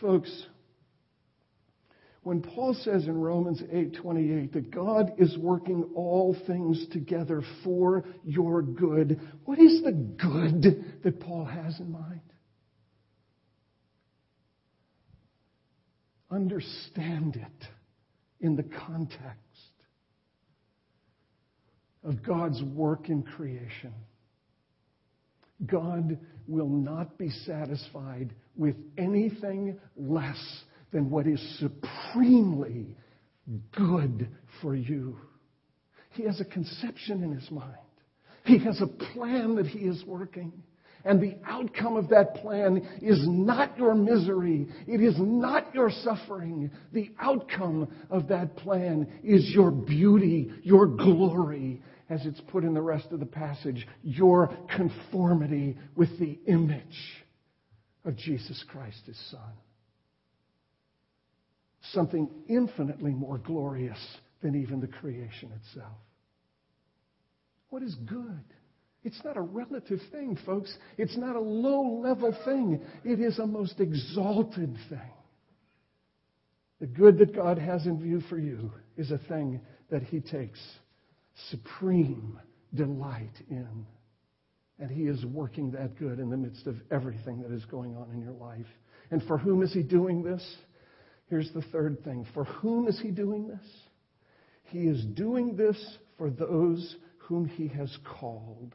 Folks, 0.00 0.46
when 2.22 2.40
Paul 2.40 2.72
says 2.72 3.06
in 3.06 3.20
Romans 3.20 3.60
8:28 3.70 4.52
that 4.52 4.70
God 4.70 5.12
is 5.18 5.36
working 5.36 5.82
all 5.94 6.34
things 6.46 6.86
together 6.88 7.42
for 7.62 8.06
your 8.24 8.62
good, 8.62 9.20
what 9.44 9.58
is 9.58 9.82
the 9.82 9.92
good 9.92 11.02
that 11.02 11.20
Paul 11.20 11.44
has 11.44 11.78
in 11.80 11.92
mind? 11.92 12.32
Understand 16.30 17.36
it 17.36 17.68
in 18.40 18.56
the 18.56 18.62
context 18.62 19.49
of 22.04 22.22
God's 22.22 22.62
work 22.62 23.08
in 23.08 23.22
creation. 23.22 23.92
God 25.66 26.18
will 26.46 26.68
not 26.68 27.18
be 27.18 27.30
satisfied 27.30 28.34
with 28.56 28.76
anything 28.96 29.78
less 29.96 30.62
than 30.92 31.10
what 31.10 31.26
is 31.26 31.40
supremely 31.58 32.96
good 33.76 34.28
for 34.60 34.74
you. 34.74 35.16
He 36.10 36.24
has 36.24 36.40
a 36.40 36.44
conception 36.44 37.22
in 37.22 37.32
his 37.32 37.50
mind. 37.50 37.76
He 38.44 38.58
has 38.58 38.80
a 38.80 38.86
plan 38.86 39.56
that 39.56 39.66
he 39.66 39.80
is 39.80 40.02
working. 40.06 40.52
And 41.04 41.20
the 41.20 41.36
outcome 41.46 41.96
of 41.96 42.08
that 42.10 42.34
plan 42.36 42.86
is 43.00 43.20
not 43.26 43.78
your 43.78 43.94
misery. 43.94 44.68
It 44.86 45.00
is 45.00 45.14
not 45.18 45.74
your 45.74 45.90
suffering. 45.90 46.70
The 46.92 47.10
outcome 47.18 47.88
of 48.10 48.28
that 48.28 48.56
plan 48.56 49.08
is 49.22 49.50
your 49.54 49.70
beauty, 49.70 50.50
your 50.62 50.86
glory, 50.86 51.82
as 52.10 52.26
it's 52.26 52.40
put 52.48 52.64
in 52.64 52.74
the 52.74 52.82
rest 52.82 53.06
of 53.12 53.20
the 53.20 53.26
passage, 53.26 53.86
your 54.02 54.52
conformity 54.74 55.78
with 55.94 56.18
the 56.18 56.38
image 56.46 57.24
of 58.04 58.16
Jesus 58.16 58.62
Christ, 58.68 58.98
his 59.06 59.18
Son. 59.30 59.52
Something 61.92 62.28
infinitely 62.48 63.12
more 63.12 63.38
glorious 63.38 63.98
than 64.42 64.60
even 64.60 64.80
the 64.80 64.88
creation 64.88 65.52
itself. 65.52 65.96
What 67.68 67.82
is 67.82 67.94
good? 68.06 68.44
It's 69.04 69.22
not 69.24 69.36
a 69.36 69.42
relative 69.42 70.00
thing, 70.10 70.36
folks. 70.44 70.76
It's 70.98 71.16
not 71.16 71.36
a 71.36 71.40
low 71.40 72.00
level 72.02 72.36
thing. 72.44 72.82
It 73.04 73.20
is 73.20 73.38
a 73.38 73.46
most 73.46 73.78
exalted 73.78 74.76
thing. 74.88 75.12
The 76.80 76.86
good 76.86 77.18
that 77.18 77.34
God 77.34 77.58
has 77.58 77.86
in 77.86 78.00
view 78.00 78.20
for 78.28 78.38
you 78.38 78.72
is 78.96 79.10
a 79.10 79.18
thing 79.18 79.60
that 79.90 80.02
He 80.02 80.20
takes 80.20 80.58
supreme 81.48 82.38
delight 82.74 83.34
in. 83.48 83.86
And 84.78 84.90
He 84.90 85.02
is 85.02 85.24
working 85.24 85.72
that 85.72 85.98
good 85.98 86.18
in 86.18 86.30
the 86.30 86.36
midst 86.36 86.66
of 86.66 86.76
everything 86.90 87.42
that 87.42 87.52
is 87.52 87.64
going 87.66 87.96
on 87.96 88.10
in 88.12 88.22
your 88.22 88.32
life. 88.32 88.66
And 89.10 89.22
for 89.24 89.36
whom 89.36 89.62
is 89.62 89.72
He 89.72 89.82
doing 89.82 90.22
this? 90.22 90.42
Here's 91.26 91.50
the 91.52 91.62
third 91.72 92.02
thing. 92.04 92.26
For 92.34 92.44
whom 92.44 92.88
is 92.88 92.98
He 93.00 93.10
doing 93.10 93.46
this? 93.46 93.66
He 94.64 94.80
is 94.80 95.04
doing 95.04 95.56
this 95.56 95.76
for 96.16 96.30
those 96.30 96.96
whom 97.18 97.46
He 97.46 97.68
has 97.68 97.94
called. 98.18 98.74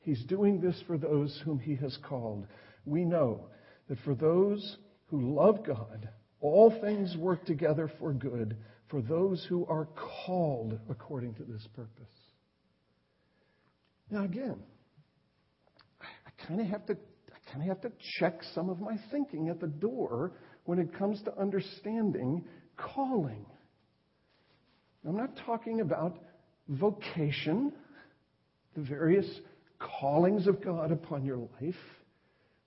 He's 0.00 0.22
doing 0.24 0.60
this 0.60 0.80
for 0.86 0.98
those 0.98 1.40
whom 1.44 1.58
He 1.58 1.76
has 1.76 1.96
called. 2.08 2.46
We 2.84 3.04
know 3.04 3.46
that 3.88 3.98
for 4.04 4.14
those 4.14 4.76
who 5.06 5.34
love 5.34 5.64
God, 5.64 6.08
all 6.40 6.70
things 6.80 7.16
work 7.16 7.44
together 7.44 7.90
for 7.98 8.12
good 8.12 8.56
for 8.90 9.00
those 9.00 9.46
who 9.48 9.64
are 9.66 9.88
called 10.26 10.78
according 10.90 11.34
to 11.34 11.44
this 11.44 11.66
purpose. 11.74 12.12
Now, 14.10 14.24
again, 14.24 14.56
I 16.00 16.46
kind 16.46 16.60
of 16.60 16.66
have 16.66 16.84
to, 16.86 16.94
I 16.94 17.52
And 17.52 17.62
I 17.62 17.66
have 17.66 17.80
to 17.82 17.92
check 18.18 18.40
some 18.54 18.68
of 18.68 18.80
my 18.80 18.96
thinking 19.10 19.48
at 19.48 19.60
the 19.60 19.66
door 19.66 20.32
when 20.64 20.78
it 20.78 20.96
comes 20.96 21.22
to 21.22 21.38
understanding 21.38 22.44
calling. 22.76 23.44
I'm 25.06 25.16
not 25.16 25.36
talking 25.44 25.80
about 25.80 26.18
vocation, 26.68 27.72
the 28.76 28.82
various 28.82 29.26
callings 29.78 30.46
of 30.46 30.62
God 30.62 30.92
upon 30.92 31.24
your 31.24 31.38
life. 31.60 31.74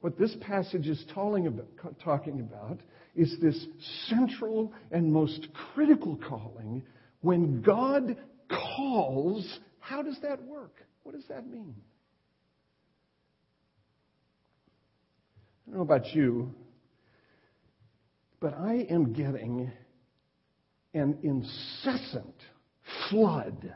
What 0.02 0.18
this 0.18 0.36
passage 0.42 0.88
is 0.88 1.04
talking 1.14 1.48
about 1.48 2.80
is 3.15 3.36
this 3.41 3.67
central 4.08 4.73
and 4.91 5.12
most 5.12 5.47
critical 5.73 6.17
calling. 6.28 6.84
When 7.21 7.62
God 7.62 8.17
calls, 8.49 9.60
how 9.80 10.02
does 10.02 10.17
that 10.21 10.41
work? 10.43 10.84
What 11.04 11.15
does 11.15 11.26
that 11.30 11.47
mean? 11.47 11.76
I 15.67 15.71
don't 15.71 15.78
know 15.78 15.84
about 15.84 16.13
you, 16.13 16.54
but 18.39 18.54
I 18.54 18.86
am 18.89 19.13
getting 19.13 19.71
an 20.93 21.17
incessant 21.23 22.36
flood 23.10 23.73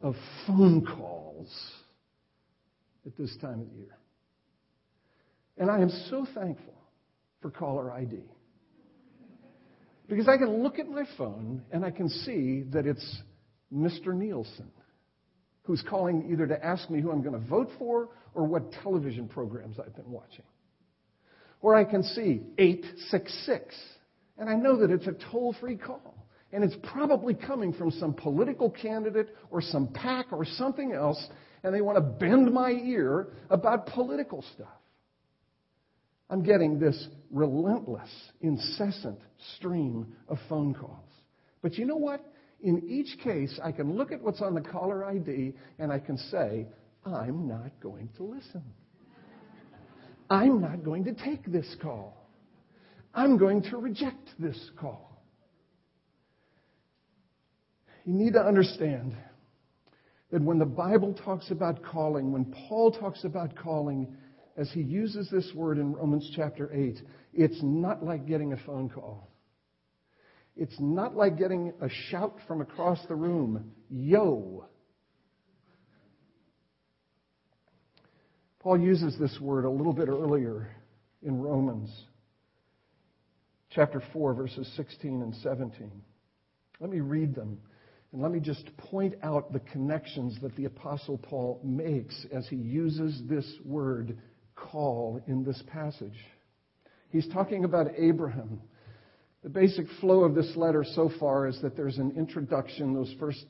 of 0.00 0.14
phone 0.46 0.86
calls 0.86 1.52
at 3.04 3.16
this 3.16 3.36
time 3.40 3.60
of 3.60 3.72
year. 3.76 3.98
And 5.58 5.70
I 5.70 5.80
am 5.80 5.90
so 6.10 6.26
thankful 6.34 6.74
for 7.40 7.50
caller 7.50 7.90
ID. 7.90 8.22
Because 10.08 10.28
I 10.28 10.36
can 10.36 10.62
look 10.62 10.78
at 10.78 10.88
my 10.88 11.04
phone 11.18 11.62
and 11.72 11.84
I 11.84 11.90
can 11.90 12.08
see 12.08 12.64
that 12.70 12.86
it's 12.86 13.22
Mr. 13.74 14.14
Nielsen 14.14 14.70
who's 15.64 15.82
calling 15.88 16.28
either 16.30 16.46
to 16.46 16.64
ask 16.64 16.88
me 16.88 17.00
who 17.00 17.10
I'm 17.10 17.22
going 17.22 17.40
to 17.40 17.48
vote 17.48 17.68
for 17.78 18.08
or 18.34 18.44
what 18.46 18.70
television 18.84 19.28
programs 19.28 19.78
I've 19.80 19.96
been 19.96 20.10
watching. 20.10 20.44
Or 21.60 21.74
I 21.74 21.84
can 21.84 22.04
see 22.04 22.42
866 22.56 23.74
and 24.38 24.48
I 24.48 24.54
know 24.54 24.76
that 24.78 24.90
it's 24.90 25.06
a 25.06 25.14
toll 25.30 25.56
free 25.60 25.76
call. 25.76 26.14
And 26.52 26.62
it's 26.62 26.76
probably 26.92 27.34
coming 27.34 27.72
from 27.72 27.90
some 27.90 28.14
political 28.14 28.70
candidate 28.70 29.34
or 29.50 29.60
some 29.60 29.88
PAC 29.88 30.26
or 30.32 30.44
something 30.44 30.92
else, 30.92 31.22
and 31.64 31.74
they 31.74 31.80
want 31.80 31.96
to 31.96 32.00
bend 32.00 32.52
my 32.54 32.70
ear 32.70 33.28
about 33.50 33.86
political 33.86 34.44
stuff. 34.54 34.68
I'm 36.28 36.42
getting 36.42 36.78
this 36.78 37.08
relentless, 37.30 38.10
incessant 38.40 39.18
stream 39.56 40.14
of 40.28 40.38
phone 40.48 40.74
calls. 40.74 41.08
But 41.62 41.74
you 41.74 41.84
know 41.84 41.96
what? 41.96 42.24
In 42.62 42.82
each 42.88 43.18
case, 43.22 43.60
I 43.62 43.70
can 43.70 43.96
look 43.96 44.12
at 44.12 44.20
what's 44.22 44.40
on 44.40 44.54
the 44.54 44.60
caller 44.60 45.04
ID 45.04 45.54
and 45.78 45.92
I 45.92 45.98
can 45.98 46.18
say, 46.18 46.66
I'm 47.04 47.46
not 47.46 47.70
going 47.80 48.08
to 48.16 48.24
listen. 48.24 48.64
I'm 50.28 50.60
not 50.60 50.82
going 50.82 51.04
to 51.04 51.12
take 51.12 51.44
this 51.46 51.76
call. 51.80 52.28
I'm 53.14 53.38
going 53.38 53.62
to 53.70 53.76
reject 53.76 54.30
this 54.38 54.58
call. 54.78 55.22
You 58.04 58.14
need 58.14 58.32
to 58.34 58.40
understand 58.40 59.16
that 60.30 60.42
when 60.42 60.58
the 60.58 60.66
Bible 60.66 61.14
talks 61.24 61.50
about 61.50 61.82
calling, 61.82 62.32
when 62.32 62.52
Paul 62.68 62.90
talks 62.92 63.24
about 63.24 63.56
calling, 63.56 64.16
as 64.56 64.70
he 64.72 64.80
uses 64.80 65.28
this 65.30 65.50
word 65.54 65.78
in 65.78 65.92
Romans 65.92 66.30
chapter 66.34 66.72
8, 66.72 67.00
it's 67.34 67.58
not 67.62 68.02
like 68.02 68.26
getting 68.26 68.52
a 68.52 68.56
phone 68.64 68.88
call. 68.88 69.28
It's 70.56 70.76
not 70.80 71.14
like 71.14 71.36
getting 71.36 71.74
a 71.82 71.88
shout 72.10 72.38
from 72.48 72.62
across 72.62 72.98
the 73.08 73.14
room, 73.14 73.72
yo. 73.90 74.64
Paul 78.60 78.80
uses 78.80 79.18
this 79.20 79.38
word 79.40 79.66
a 79.66 79.70
little 79.70 79.92
bit 79.92 80.08
earlier 80.08 80.68
in 81.22 81.40
Romans 81.40 81.90
chapter 83.70 84.02
4, 84.14 84.32
verses 84.32 84.68
16 84.76 85.20
and 85.20 85.34
17. 85.36 85.90
Let 86.80 86.90
me 86.90 87.00
read 87.00 87.34
them. 87.34 87.58
And 88.12 88.22
let 88.22 88.32
me 88.32 88.40
just 88.40 88.74
point 88.78 89.14
out 89.22 89.52
the 89.52 89.60
connections 89.60 90.38
that 90.40 90.56
the 90.56 90.64
Apostle 90.64 91.18
Paul 91.18 91.60
makes 91.62 92.26
as 92.32 92.48
he 92.48 92.56
uses 92.56 93.20
this 93.28 93.46
word 93.64 94.16
call 94.70 95.20
in 95.26 95.44
this 95.44 95.62
passage. 95.72 96.16
He's 97.10 97.28
talking 97.28 97.64
about 97.64 97.86
Abraham. 97.96 98.60
The 99.42 99.48
basic 99.48 99.86
flow 100.00 100.24
of 100.24 100.34
this 100.34 100.52
letter 100.56 100.84
so 100.94 101.10
far 101.20 101.46
is 101.46 101.58
that 101.62 101.76
there's 101.76 101.98
an 101.98 102.14
introduction, 102.16 102.94
those 102.94 103.14
first 103.18 103.44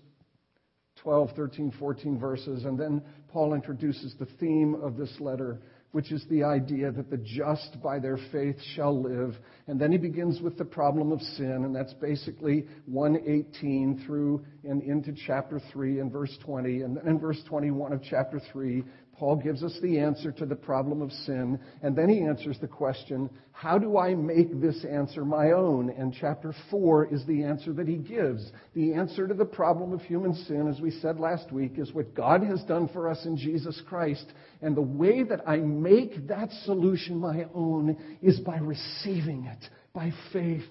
12, 1.02 1.30
13, 1.36 1.72
14 1.78 2.18
verses, 2.18 2.64
and 2.64 2.78
then 2.78 3.02
Paul 3.28 3.54
introduces 3.54 4.14
the 4.18 4.26
theme 4.38 4.74
of 4.74 4.96
this 4.96 5.14
letter 5.20 5.60
which 5.96 6.12
is 6.12 6.22
the 6.28 6.44
idea 6.44 6.92
that 6.92 7.08
the 7.08 7.16
just 7.16 7.80
by 7.82 7.98
their 7.98 8.18
faith 8.30 8.56
shall 8.74 9.02
live. 9.02 9.34
And 9.66 9.80
then 9.80 9.90
he 9.90 9.96
begins 9.96 10.42
with 10.42 10.58
the 10.58 10.64
problem 10.66 11.10
of 11.10 11.22
sin, 11.22 11.64
and 11.64 11.74
that's 11.74 11.94
basically 11.94 12.66
118 12.84 14.04
through 14.04 14.44
and 14.62 14.82
into 14.82 15.14
chapter 15.26 15.58
3 15.72 16.00
and 16.00 16.12
verse 16.12 16.36
20. 16.44 16.82
And 16.82 16.98
then 16.98 17.06
in 17.06 17.18
verse 17.18 17.40
21 17.48 17.94
of 17.94 18.02
chapter 18.02 18.42
3, 18.52 18.84
Paul 19.18 19.36
gives 19.36 19.62
us 19.62 19.76
the 19.80 19.98
answer 19.98 20.30
to 20.32 20.44
the 20.44 20.54
problem 20.54 21.00
of 21.00 21.10
sin, 21.10 21.58
and 21.82 21.96
then 21.96 22.08
he 22.08 22.22
answers 22.22 22.58
the 22.60 22.68
question, 22.68 23.30
how 23.52 23.78
do 23.78 23.96
I 23.96 24.14
make 24.14 24.60
this 24.60 24.84
answer 24.84 25.24
my 25.24 25.52
own? 25.52 25.88
And 25.88 26.14
chapter 26.20 26.54
4 26.70 27.14
is 27.14 27.24
the 27.24 27.42
answer 27.42 27.72
that 27.72 27.88
he 27.88 27.96
gives. 27.96 28.52
The 28.74 28.92
answer 28.92 29.26
to 29.26 29.32
the 29.32 29.46
problem 29.46 29.94
of 29.94 30.02
human 30.02 30.34
sin, 30.34 30.68
as 30.68 30.78
we 30.80 30.90
said 30.90 31.18
last 31.18 31.50
week, 31.50 31.78
is 31.78 31.94
what 31.94 32.14
God 32.14 32.42
has 32.42 32.62
done 32.64 32.88
for 32.88 33.08
us 33.08 33.24
in 33.24 33.38
Jesus 33.38 33.80
Christ. 33.88 34.26
And 34.60 34.76
the 34.76 34.82
way 34.82 35.22
that 35.22 35.48
I 35.48 35.56
make 35.56 36.28
that 36.28 36.50
solution 36.64 37.18
my 37.18 37.46
own 37.54 37.96
is 38.20 38.38
by 38.40 38.58
receiving 38.58 39.46
it, 39.46 39.70
by 39.94 40.12
faith. 40.34 40.68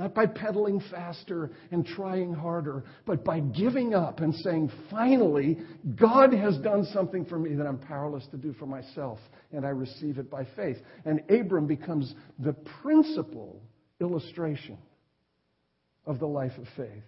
Not 0.00 0.14
by 0.14 0.24
pedaling 0.24 0.82
faster 0.90 1.50
and 1.70 1.84
trying 1.84 2.32
harder, 2.32 2.84
but 3.04 3.22
by 3.22 3.40
giving 3.40 3.92
up 3.92 4.20
and 4.20 4.34
saying, 4.34 4.72
finally, 4.90 5.58
God 5.94 6.32
has 6.32 6.56
done 6.56 6.86
something 6.86 7.26
for 7.26 7.38
me 7.38 7.54
that 7.56 7.66
I'm 7.66 7.76
powerless 7.76 8.26
to 8.30 8.38
do 8.38 8.54
for 8.54 8.64
myself, 8.64 9.18
and 9.52 9.66
I 9.66 9.68
receive 9.68 10.16
it 10.16 10.30
by 10.30 10.46
faith. 10.56 10.78
And 11.04 11.20
Abram 11.28 11.66
becomes 11.66 12.14
the 12.38 12.54
principal 12.82 13.60
illustration 14.00 14.78
of 16.06 16.18
the 16.18 16.26
life 16.26 16.56
of 16.56 16.64
faith. 16.78 17.04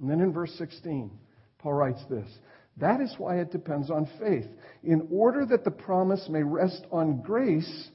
And 0.00 0.10
then 0.10 0.20
in 0.20 0.34
verse 0.34 0.52
16, 0.58 1.10
Paul 1.60 1.72
writes 1.72 2.02
this 2.10 2.28
That 2.76 3.00
is 3.00 3.14
why 3.16 3.38
it 3.38 3.50
depends 3.50 3.90
on 3.90 4.06
faith, 4.18 4.48
in 4.84 5.08
order 5.10 5.46
that 5.46 5.64
the 5.64 5.70
promise 5.70 6.26
may 6.28 6.42
rest 6.42 6.84
on 6.92 7.22
grace 7.22 7.88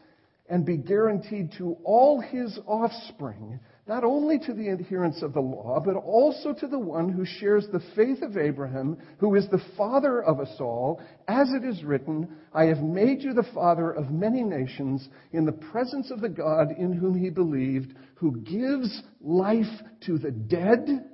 and 0.49 0.65
be 0.65 0.77
guaranteed 0.77 1.51
to 1.57 1.75
all 1.83 2.19
his 2.19 2.59
offspring, 2.67 3.59
not 3.87 4.03
only 4.03 4.37
to 4.37 4.53
the 4.53 4.69
adherents 4.69 5.23
of 5.23 5.33
the 5.33 5.39
law, 5.39 5.79
but 5.83 5.95
also 5.95 6.53
to 6.53 6.67
the 6.67 6.77
one 6.77 7.09
who 7.09 7.25
shares 7.25 7.67
the 7.71 7.83
faith 7.95 8.21
of 8.21 8.37
Abraham, 8.37 8.97
who 9.17 9.33
is 9.35 9.47
the 9.49 9.63
father 9.75 10.21
of 10.21 10.39
us 10.39 10.55
all, 10.59 11.01
as 11.27 11.49
it 11.51 11.63
is 11.63 11.83
written, 11.83 12.27
I 12.53 12.65
have 12.65 12.81
made 12.81 13.23
you 13.23 13.33
the 13.33 13.47
father 13.53 13.91
of 13.91 14.11
many 14.11 14.43
nations 14.43 15.07
in 15.31 15.45
the 15.45 15.51
presence 15.51 16.11
of 16.11 16.21
the 16.21 16.29
God 16.29 16.71
in 16.77 16.93
whom 16.93 17.17
he 17.17 17.29
believed, 17.31 17.95
who 18.15 18.39
gives 18.41 19.01
life 19.21 19.65
to 20.05 20.19
the 20.19 20.31
dead 20.31 21.09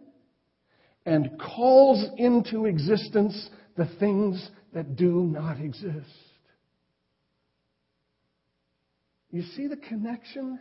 and 1.06 1.40
calls 1.40 2.06
into 2.18 2.66
existence 2.66 3.50
the 3.78 3.90
things 4.00 4.50
that 4.74 4.96
do 4.96 5.24
not 5.24 5.60
exist. 5.60 6.31
You 9.32 9.44
see 9.56 9.68
the 9.68 9.78
connection 9.78 10.60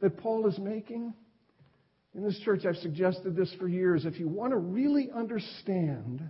that 0.00 0.18
Paul 0.18 0.46
is 0.48 0.58
making? 0.58 1.14
In 2.14 2.24
this 2.24 2.38
church, 2.44 2.66
I've 2.66 2.76
suggested 2.76 3.36
this 3.36 3.54
for 3.58 3.68
years. 3.68 4.04
If 4.04 4.18
you 4.18 4.28
want 4.28 4.52
to 4.52 4.58
really 4.58 5.10
understand 5.14 6.28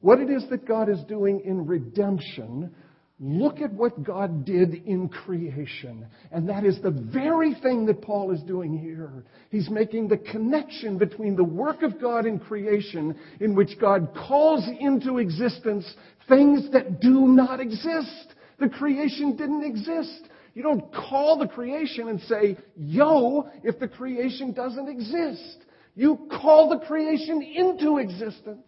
what 0.00 0.20
it 0.20 0.30
is 0.30 0.44
that 0.50 0.66
God 0.66 0.88
is 0.88 1.02
doing 1.08 1.40
in 1.44 1.66
redemption, 1.66 2.72
look 3.18 3.60
at 3.60 3.72
what 3.72 4.04
God 4.04 4.44
did 4.44 4.72
in 4.86 5.08
creation. 5.08 6.06
And 6.30 6.48
that 6.48 6.64
is 6.64 6.80
the 6.80 6.90
very 6.90 7.54
thing 7.54 7.86
that 7.86 8.00
Paul 8.00 8.30
is 8.30 8.42
doing 8.42 8.78
here. 8.78 9.24
He's 9.50 9.68
making 9.68 10.08
the 10.08 10.18
connection 10.18 10.96
between 10.96 11.34
the 11.34 11.44
work 11.44 11.82
of 11.82 12.00
God 12.00 12.24
in 12.24 12.38
creation, 12.38 13.16
in 13.40 13.54
which 13.54 13.78
God 13.80 14.16
calls 14.28 14.64
into 14.80 15.18
existence 15.18 15.92
things 16.28 16.70
that 16.72 17.00
do 17.00 17.26
not 17.28 17.58
exist. 17.58 18.34
The 18.58 18.68
creation 18.68 19.36
didn't 19.36 19.64
exist. 19.64 20.28
You 20.56 20.62
don't 20.62 20.90
call 20.90 21.38
the 21.38 21.48
creation 21.48 22.08
and 22.08 22.18
say, 22.22 22.56
yo, 22.76 23.46
if 23.62 23.78
the 23.78 23.88
creation 23.88 24.54
doesn't 24.54 24.88
exist. 24.88 25.58
You 25.94 26.30
call 26.30 26.70
the 26.70 26.86
creation 26.86 27.42
into 27.42 27.98
existence. 27.98 28.66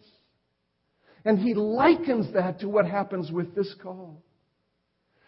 And 1.25 1.39
he 1.39 1.55
likens 1.55 2.31
that 2.35 2.59
to 2.59 2.69
what 2.69 2.85
happens 2.85 3.31
with 3.31 3.55
this 3.55 3.73
call. 3.81 4.21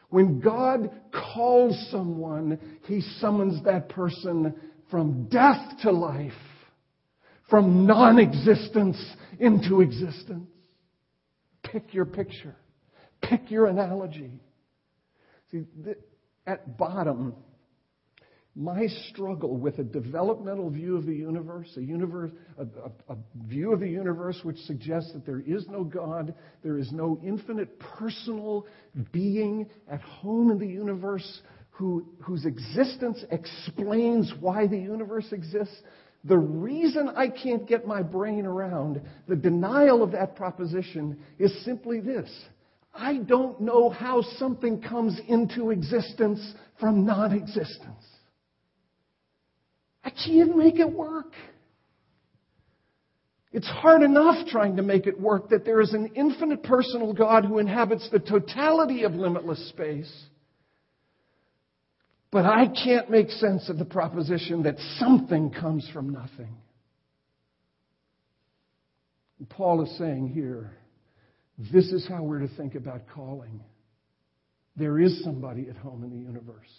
When 0.09 0.39
God 0.39 0.91
calls 1.33 1.75
someone, 1.89 2.59
he 2.85 3.01
summons 3.19 3.63
that 3.63 3.89
person 3.89 4.53
from 4.91 5.29
death 5.29 5.79
to 5.81 5.91
life, 5.91 6.31
from 7.49 7.87
non 7.87 8.19
existence 8.19 9.03
into 9.39 9.81
existence. 9.81 10.51
Pick 11.63 11.91
your 11.91 12.05
picture, 12.05 12.55
pick 13.19 13.49
your 13.49 13.65
analogy. 13.65 14.41
See, 15.49 15.65
at 16.45 16.77
bottom, 16.77 17.35
my 18.55 18.87
struggle 19.09 19.57
with 19.57 19.79
a 19.79 19.83
developmental 19.83 20.69
view 20.69 20.97
of 20.97 21.05
the 21.05 21.15
universe, 21.15 21.69
a, 21.77 21.81
universe 21.81 22.31
a, 22.57 22.63
a, 22.63 23.13
a, 23.13 23.17
view 23.45 23.71
of 23.71 23.79
the 23.79 23.87
universe 23.87 24.39
which 24.43 24.57
suggests 24.59 25.13
that 25.13 25.25
there 25.25 25.39
is 25.39 25.65
no 25.69 25.85
God, 25.85 26.33
there 26.61 26.77
is 26.77 26.91
no 26.91 27.19
infinite 27.23 27.79
personal 27.79 28.65
being 29.13 29.69
at 29.89 30.01
home 30.01 30.51
in 30.51 30.59
the 30.59 30.67
universe 30.67 31.41
who, 31.69 32.05
whose 32.21 32.45
existence 32.45 33.23
explains 33.31 34.33
why 34.39 34.67
the 34.67 34.77
universe 34.77 35.31
exists. 35.31 35.81
The 36.25 36.37
reason 36.37 37.09
I 37.15 37.29
can't 37.29 37.65
get 37.65 37.87
my 37.87 38.03
brain 38.03 38.45
around 38.45 39.01
the 39.27 39.35
denial 39.35 40.03
of 40.03 40.11
that 40.11 40.35
proposition 40.35 41.19
is 41.39 41.63
simply 41.63 42.01
this. 42.01 42.29
I 42.93 43.17
don't 43.17 43.61
know 43.61 43.89
how 43.89 44.21
something 44.37 44.81
comes 44.81 45.19
into 45.27 45.71
existence 45.71 46.53
from 46.79 47.05
non 47.05 47.33
existence. 47.33 48.05
I 50.03 50.09
can't 50.09 50.57
make 50.57 50.79
it 50.79 50.91
work. 50.91 51.33
It's 53.53 53.67
hard 53.67 54.01
enough 54.01 54.47
trying 54.47 54.77
to 54.77 54.81
make 54.81 55.07
it 55.07 55.19
work 55.19 55.49
that 55.49 55.65
there 55.65 55.81
is 55.81 55.93
an 55.93 56.11
infinite 56.15 56.63
personal 56.63 57.13
God 57.13 57.45
who 57.45 57.59
inhabits 57.59 58.09
the 58.09 58.19
totality 58.19 59.03
of 59.03 59.13
limitless 59.13 59.69
space. 59.69 60.11
But 62.31 62.45
I 62.45 62.67
can't 62.67 63.09
make 63.09 63.29
sense 63.29 63.67
of 63.67 63.77
the 63.77 63.85
proposition 63.85 64.63
that 64.63 64.77
something 64.97 65.51
comes 65.51 65.87
from 65.93 66.11
nothing. 66.11 66.55
And 69.37 69.49
Paul 69.49 69.83
is 69.83 69.97
saying 69.97 70.29
here, 70.29 70.71
this 71.71 71.91
is 71.91 72.07
how 72.07 72.23
we're 72.23 72.39
to 72.39 72.55
think 72.55 72.75
about 72.75 73.01
calling. 73.13 73.61
There 74.75 74.99
is 74.99 75.23
somebody 75.23 75.67
at 75.69 75.77
home 75.77 76.03
in 76.03 76.11
the 76.11 76.17
universe. 76.17 76.69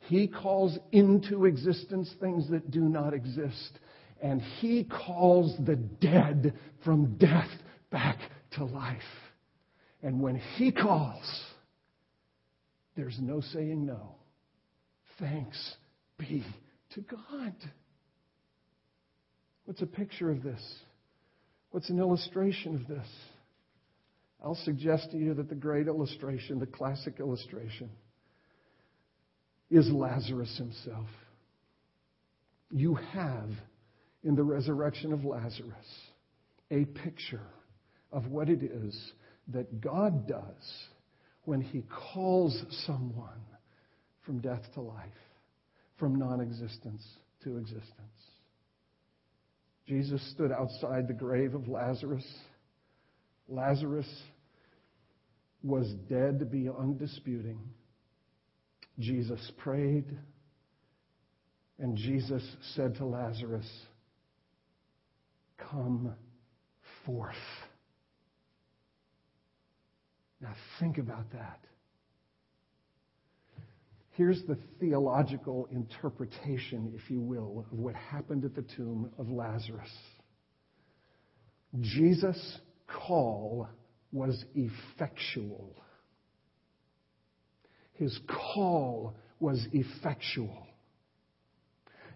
He 0.00 0.26
calls 0.26 0.78
into 0.92 1.44
existence 1.44 2.12
things 2.20 2.48
that 2.50 2.70
do 2.70 2.80
not 2.80 3.12
exist. 3.12 3.78
And 4.22 4.40
He 4.40 4.84
calls 4.84 5.54
the 5.64 5.76
dead 5.76 6.54
from 6.84 7.16
death 7.18 7.50
back 7.90 8.18
to 8.52 8.64
life. 8.64 9.00
And 10.02 10.20
when 10.20 10.36
He 10.36 10.72
calls, 10.72 11.44
there's 12.96 13.18
no 13.20 13.40
saying 13.52 13.84
no. 13.84 14.14
Thanks 15.20 15.74
be 16.18 16.44
to 16.94 17.02
God. 17.02 17.54
What's 19.66 19.82
a 19.82 19.86
picture 19.86 20.30
of 20.30 20.42
this? 20.42 20.60
What's 21.70 21.90
an 21.90 21.98
illustration 21.98 22.74
of 22.74 22.88
this? 22.88 23.06
I'll 24.42 24.58
suggest 24.64 25.10
to 25.10 25.16
you 25.16 25.34
that 25.34 25.48
the 25.48 25.54
great 25.54 25.88
illustration, 25.88 26.58
the 26.58 26.66
classic 26.66 27.14
illustration, 27.18 27.90
is 29.70 29.90
Lazarus 29.90 30.56
himself. 30.56 31.08
You 32.70 32.94
have 32.94 33.50
in 34.22 34.34
the 34.34 34.44
resurrection 34.44 35.12
of 35.12 35.24
Lazarus 35.24 35.86
a 36.70 36.84
picture 36.84 37.46
of 38.12 38.26
what 38.28 38.48
it 38.48 38.62
is 38.62 39.12
that 39.48 39.80
God 39.80 40.26
does 40.28 40.86
when 41.44 41.60
he 41.60 41.82
calls 42.12 42.62
someone 42.86 43.40
from 44.24 44.40
death 44.40 44.62
to 44.74 44.80
life, 44.80 45.08
from 45.98 46.18
non 46.18 46.40
existence 46.40 47.02
to 47.42 47.56
existence. 47.56 47.94
Jesus 49.86 50.20
stood 50.32 50.52
outside 50.52 51.08
the 51.08 51.14
grave 51.14 51.54
of 51.54 51.66
Lazarus. 51.66 52.26
Lazarus 53.48 54.08
was 55.62 55.92
dead 56.08 56.50
beyond 56.50 56.98
disputing. 56.98 57.58
Jesus 58.98 59.40
prayed, 59.58 60.06
and 61.78 61.96
Jesus 61.96 62.42
said 62.74 62.96
to 62.96 63.06
Lazarus, 63.06 63.68
Come 65.70 66.14
forth. 67.04 67.34
Now 70.40 70.54
think 70.78 70.98
about 70.98 71.30
that. 71.32 71.60
Here's 74.12 74.42
the 74.48 74.58
theological 74.80 75.68
interpretation, 75.70 76.92
if 76.96 77.08
you 77.08 77.20
will, 77.20 77.64
of 77.70 77.78
what 77.78 77.94
happened 77.94 78.44
at 78.44 78.54
the 78.54 78.64
tomb 78.76 79.10
of 79.16 79.30
Lazarus. 79.30 79.90
Jesus' 81.80 82.58
call 82.88 83.68
was 84.12 84.44
effectual. 84.54 85.76
His 87.92 88.18
call 88.54 89.14
was 89.40 89.66
effectual. 89.72 90.66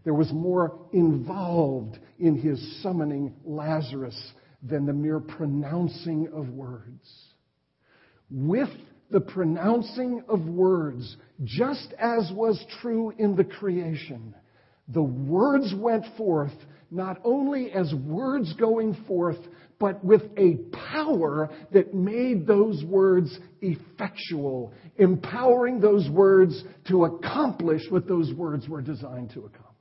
There 0.04 0.14
was 0.14 0.32
more 0.32 0.86
involved 0.92 1.98
in 2.18 2.36
his 2.36 2.82
summoning 2.82 3.34
Lazarus 3.44 4.32
than 4.62 4.86
the 4.86 4.92
mere 4.92 5.20
pronouncing 5.20 6.28
of 6.32 6.48
words. 6.48 7.08
With 8.30 8.70
the 9.10 9.20
pronouncing 9.20 10.24
of 10.28 10.46
words, 10.46 11.16
just 11.44 11.92
as 11.98 12.30
was 12.34 12.64
true 12.80 13.12
in 13.18 13.36
the 13.36 13.44
creation, 13.44 14.34
the 14.88 15.02
words 15.02 15.72
went 15.76 16.04
forth 16.16 16.52
not 16.90 17.18
only 17.24 17.72
as 17.72 17.92
words 17.94 18.52
going 18.54 18.94
forth, 19.08 19.38
but 19.80 20.04
with 20.04 20.22
a 20.36 20.56
power 20.92 21.50
that 21.72 21.94
made 21.94 22.46
those 22.46 22.84
words 22.84 23.36
effectual, 23.62 24.72
empowering 24.96 25.80
those 25.80 26.08
words 26.10 26.62
to 26.86 27.04
accomplish 27.04 27.80
what 27.88 28.06
those 28.06 28.32
words 28.34 28.68
were 28.68 28.82
designed 28.82 29.30
to 29.30 29.40
accomplish. 29.40 29.72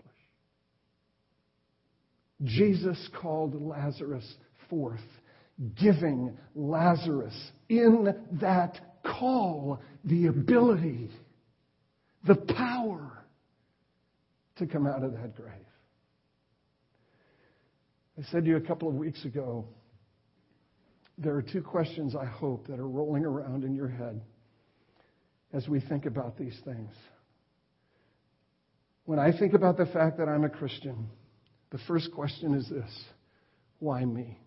Jesus 2.43 3.09
called 3.21 3.61
Lazarus 3.61 4.35
forth, 4.69 4.99
giving 5.79 6.35
Lazarus 6.55 7.35
in 7.69 8.07
that 8.39 8.79
call 9.05 9.81
the 10.05 10.27
ability, 10.27 11.11
the 12.25 12.35
power 12.35 13.20
to 14.57 14.67
come 14.67 14.87
out 14.87 15.03
of 15.03 15.13
that 15.13 15.35
grave. 15.35 15.65
I 18.17 18.23
said 18.31 18.43
to 18.43 18.49
you 18.49 18.57
a 18.57 18.61
couple 18.61 18.87
of 18.87 18.95
weeks 18.95 19.23
ago 19.25 19.65
there 21.17 21.35
are 21.35 21.41
two 21.41 21.61
questions 21.61 22.15
I 22.15 22.25
hope 22.25 22.67
that 22.67 22.79
are 22.79 22.87
rolling 22.87 23.25
around 23.25 23.63
in 23.63 23.75
your 23.75 23.87
head 23.87 24.21
as 25.53 25.67
we 25.67 25.79
think 25.79 26.05
about 26.05 26.37
these 26.37 26.57
things. 26.65 26.91
When 29.05 29.19
I 29.19 29.37
think 29.37 29.53
about 29.53 29.77
the 29.77 29.85
fact 29.85 30.17
that 30.17 30.27
I'm 30.27 30.43
a 30.43 30.49
Christian, 30.49 31.09
the 31.71 31.79
first 31.87 32.11
question 32.11 32.53
is 32.53 32.67
this 32.69 33.03
why 33.79 34.05
me? 34.05 34.37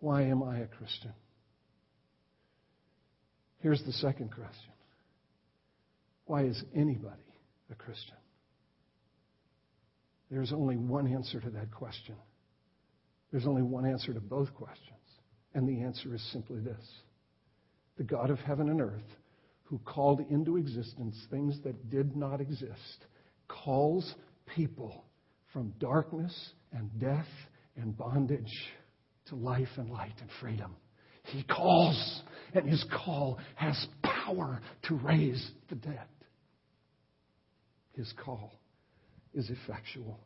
Why 0.00 0.22
am 0.22 0.42
I 0.42 0.58
a 0.58 0.66
Christian? 0.66 1.12
Here's 3.60 3.82
the 3.84 3.92
second 3.92 4.32
question 4.32 4.72
Why 6.26 6.44
is 6.44 6.62
anybody 6.74 7.22
a 7.70 7.74
Christian? 7.74 8.16
There's 10.30 10.52
only 10.52 10.76
one 10.76 11.06
answer 11.06 11.40
to 11.40 11.50
that 11.50 11.70
question. 11.70 12.16
There's 13.30 13.46
only 13.46 13.62
one 13.62 13.86
answer 13.86 14.12
to 14.12 14.20
both 14.20 14.52
questions. 14.54 14.90
And 15.54 15.68
the 15.68 15.82
answer 15.82 16.14
is 16.14 16.32
simply 16.32 16.60
this 16.60 16.84
The 17.96 18.04
God 18.04 18.30
of 18.30 18.38
heaven 18.40 18.68
and 18.68 18.80
earth, 18.80 19.16
who 19.64 19.78
called 19.84 20.20
into 20.30 20.56
existence 20.56 21.16
things 21.30 21.58
that 21.64 21.90
did 21.90 22.16
not 22.16 22.40
exist, 22.40 23.06
calls 23.48 24.14
people 24.54 25.04
from 25.52 25.72
darkness 25.78 26.50
and 26.72 26.90
death 27.00 27.26
and 27.76 27.96
bondage 27.96 28.52
to 29.26 29.36
life 29.36 29.68
and 29.76 29.90
light 29.90 30.14
and 30.20 30.30
freedom. 30.40 30.76
He 31.24 31.42
calls, 31.42 32.22
and 32.54 32.68
his 32.68 32.84
call 33.04 33.38
has 33.56 33.86
power 34.02 34.60
to 34.84 34.94
raise 34.94 35.50
the 35.68 35.74
dead. 35.74 36.06
His 37.94 38.12
call 38.24 38.60
is 39.36 39.50
effectual. 39.50 40.18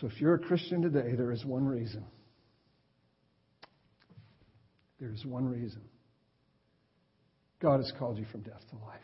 So 0.00 0.08
if 0.08 0.20
you're 0.20 0.34
a 0.34 0.38
Christian 0.38 0.82
today, 0.82 1.14
there 1.16 1.32
is 1.32 1.44
one 1.44 1.64
reason 1.64 2.04
there's 5.00 5.24
one 5.26 5.46
reason 5.46 5.82
God 7.60 7.78
has 7.78 7.92
called 7.98 8.18
you 8.18 8.24
from 8.32 8.40
death 8.40 8.62
to 8.70 8.76
life, 8.84 9.00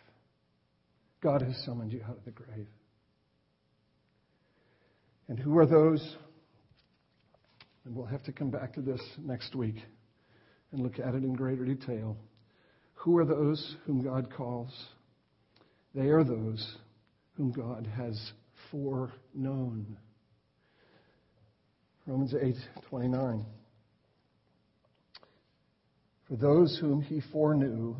God 1.23 1.43
has 1.43 1.57
summoned 1.65 1.93
you 1.93 2.01
out 2.09 2.17
of 2.17 2.25
the 2.25 2.31
grave. 2.31 2.67
And 5.29 5.39
who 5.39 5.57
are 5.59 5.67
those? 5.67 6.17
And 7.85 7.95
we'll 7.95 8.07
have 8.07 8.23
to 8.25 8.33
come 8.33 8.51
back 8.51 8.75
to 8.75 8.81
this 8.81 9.01
next 9.19 9.55
week 9.55 9.77
and 10.73 10.81
look 10.81 10.99
at 10.99 11.15
it 11.15 11.23
in 11.23 11.35
greater 11.35 11.65
detail. 11.65 12.17
Who 12.95 13.17
are 13.19 13.25
those 13.25 13.77
whom 13.87 14.03
God 14.03 14.33
calls? 14.35 14.73
They 15.95 16.09
are 16.09 16.25
those 16.25 16.77
whom 17.41 17.53
God 17.53 17.89
has 17.97 18.33
foreknown. 18.71 19.97
Romans 22.07 22.35
8 22.39 22.55
29. 22.91 23.47
For 26.29 26.37
those 26.37 26.77
whom 26.83 27.01
he 27.01 27.23
foreknew, 27.33 27.97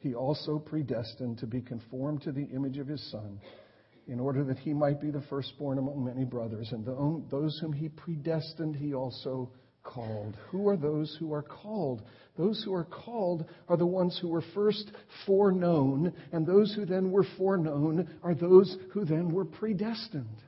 he 0.00 0.12
also 0.12 0.58
predestined 0.58 1.38
to 1.38 1.46
be 1.46 1.62
conformed 1.62 2.24
to 2.24 2.32
the 2.32 2.44
image 2.54 2.76
of 2.76 2.86
his 2.86 3.10
Son, 3.10 3.40
in 4.06 4.20
order 4.20 4.44
that 4.44 4.58
he 4.58 4.74
might 4.74 5.00
be 5.00 5.10
the 5.10 5.24
firstborn 5.30 5.78
among 5.78 6.04
many 6.04 6.26
brothers. 6.26 6.68
And 6.72 6.84
those 7.30 7.58
whom 7.62 7.72
he 7.72 7.88
predestined, 7.88 8.76
he 8.76 8.92
also 8.92 9.50
called. 9.86 10.36
Who 10.50 10.68
are 10.68 10.76
those 10.76 11.16
who 11.18 11.32
are 11.32 11.42
called? 11.42 12.02
Those 12.36 12.62
who 12.64 12.74
are 12.74 12.84
called 12.84 13.46
are 13.68 13.76
the 13.76 13.86
ones 13.86 14.18
who 14.20 14.28
were 14.28 14.44
first 14.54 14.90
foreknown, 15.24 16.12
and 16.32 16.46
those 16.46 16.74
who 16.74 16.84
then 16.84 17.10
were 17.10 17.24
foreknown 17.38 18.08
are 18.22 18.34
those 18.34 18.76
who 18.92 19.04
then 19.04 19.32
were 19.32 19.44
predestined. 19.44 20.42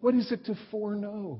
What 0.00 0.14
is 0.14 0.32
it 0.32 0.44
to 0.46 0.56
foreknow? 0.70 1.38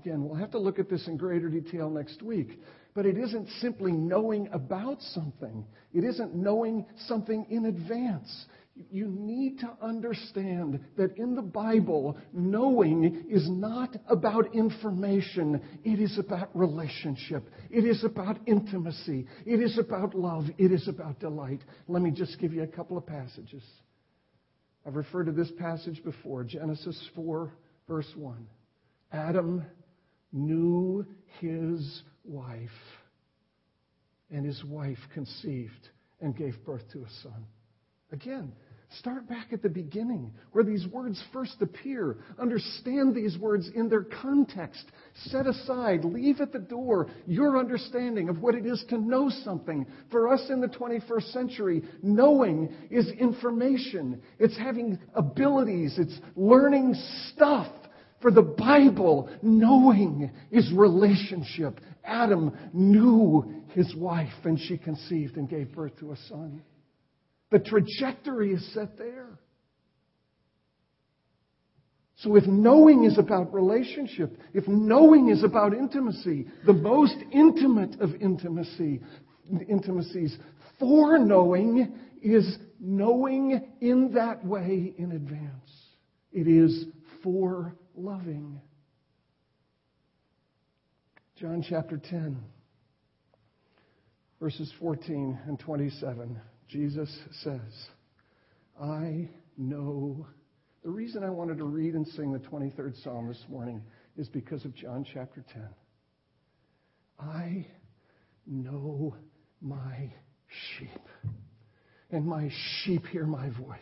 Again, 0.00 0.24
we'll 0.24 0.38
have 0.38 0.52
to 0.52 0.58
look 0.58 0.78
at 0.78 0.88
this 0.88 1.06
in 1.08 1.16
greater 1.16 1.48
detail 1.48 1.90
next 1.90 2.22
week. 2.22 2.58
But 2.94 3.06
it 3.06 3.16
isn't 3.16 3.48
simply 3.60 3.92
knowing 3.92 4.48
about 4.52 5.00
something. 5.00 5.64
It 5.92 6.04
isn't 6.04 6.34
knowing 6.34 6.86
something 7.06 7.46
in 7.50 7.66
advance. 7.66 8.46
You 8.90 9.08
need 9.08 9.58
to 9.60 9.70
understand 9.82 10.80
that 10.96 11.16
in 11.16 11.34
the 11.34 11.42
Bible, 11.42 12.16
knowing 12.32 13.26
is 13.28 13.48
not 13.50 13.96
about 14.08 14.54
information. 14.54 15.60
It 15.84 16.00
is 16.00 16.18
about 16.18 16.50
relationship. 16.54 17.48
It 17.70 17.84
is 17.84 18.04
about 18.04 18.38
intimacy. 18.46 19.26
It 19.44 19.60
is 19.60 19.78
about 19.78 20.14
love. 20.14 20.44
It 20.58 20.72
is 20.72 20.88
about 20.88 21.20
delight. 21.20 21.60
Let 21.88 22.02
me 22.02 22.10
just 22.10 22.38
give 22.38 22.52
you 22.52 22.62
a 22.62 22.66
couple 22.66 22.96
of 22.96 23.06
passages. 23.06 23.62
I've 24.86 24.96
referred 24.96 25.26
to 25.26 25.32
this 25.32 25.50
passage 25.58 26.02
before 26.02 26.44
Genesis 26.44 26.98
4, 27.14 27.52
verse 27.86 28.10
1. 28.16 28.46
Adam 29.12 29.64
knew 30.32 31.04
his 31.40 32.02
wife, 32.24 32.68
and 34.30 34.46
his 34.46 34.62
wife 34.64 34.98
conceived 35.12 35.88
and 36.20 36.36
gave 36.36 36.64
birth 36.64 36.82
to 36.92 37.00
a 37.00 37.10
son. 37.22 37.44
Again, 38.12 38.52
start 38.98 39.28
back 39.28 39.52
at 39.52 39.62
the 39.62 39.68
beginning 39.68 40.32
where 40.52 40.64
these 40.64 40.86
words 40.88 41.22
first 41.32 41.56
appear. 41.60 42.16
Understand 42.38 43.14
these 43.14 43.38
words 43.38 43.70
in 43.74 43.88
their 43.88 44.02
context. 44.02 44.84
Set 45.26 45.46
aside, 45.46 46.04
leave 46.04 46.40
at 46.40 46.52
the 46.52 46.58
door 46.58 47.08
your 47.26 47.58
understanding 47.58 48.28
of 48.28 48.40
what 48.40 48.54
it 48.54 48.66
is 48.66 48.84
to 48.88 48.98
know 48.98 49.30
something. 49.44 49.86
For 50.10 50.32
us 50.32 50.50
in 50.50 50.60
the 50.60 50.68
21st 50.68 51.32
century, 51.32 51.82
knowing 52.02 52.74
is 52.90 53.08
information. 53.18 54.20
It's 54.38 54.58
having 54.58 54.98
abilities. 55.14 55.96
It's 55.98 56.18
learning 56.34 56.94
stuff. 57.28 57.68
For 58.20 58.30
the 58.30 58.42
Bible, 58.42 59.30
knowing 59.40 60.30
is 60.50 60.70
relationship. 60.74 61.80
Adam 62.04 62.52
knew 62.72 63.62
his 63.68 63.94
wife, 63.94 64.28
and 64.44 64.58
she 64.58 64.76
conceived 64.76 65.36
and 65.36 65.48
gave 65.48 65.72
birth 65.72 65.96
to 66.00 66.12
a 66.12 66.16
son. 66.28 66.60
The 67.50 67.58
trajectory 67.58 68.52
is 68.52 68.74
set 68.74 68.96
there. 68.96 69.38
So 72.16 72.36
if 72.36 72.46
knowing 72.46 73.04
is 73.04 73.18
about 73.18 73.52
relationship, 73.54 74.38
if 74.52 74.68
knowing 74.68 75.30
is 75.30 75.42
about 75.42 75.72
intimacy, 75.72 76.46
the 76.66 76.74
most 76.74 77.16
intimate 77.32 77.98
of 78.00 78.14
intimacy, 78.20 79.00
intimacies, 79.68 80.36
foreknowing 80.78 81.98
is 82.22 82.58
knowing 82.78 83.66
in 83.80 84.12
that 84.14 84.44
way 84.44 84.92
in 84.98 85.12
advance. 85.12 85.70
It 86.30 86.46
is 86.46 86.84
for 87.22 87.74
loving. 87.96 88.60
John 91.36 91.64
chapter 91.66 91.96
10, 91.96 92.38
verses 94.38 94.70
14 94.78 95.38
and 95.46 95.58
27, 95.58 96.38
Jesus 96.70 97.10
says, 97.42 97.88
I 98.80 99.28
know. 99.56 100.26
The 100.82 100.90
reason 100.90 101.24
I 101.24 101.30
wanted 101.30 101.58
to 101.58 101.64
read 101.64 101.94
and 101.94 102.06
sing 102.08 102.32
the 102.32 102.38
23rd 102.38 103.02
Psalm 103.02 103.28
this 103.28 103.44
morning 103.48 103.82
is 104.16 104.28
because 104.28 104.64
of 104.64 104.74
John 104.74 105.04
chapter 105.12 105.44
10. 105.52 105.68
I 107.18 107.66
know 108.46 109.14
my 109.60 110.12
sheep, 110.78 111.08
and 112.10 112.24
my 112.24 112.50
sheep 112.82 113.06
hear 113.08 113.26
my 113.26 113.50
voice, 113.50 113.78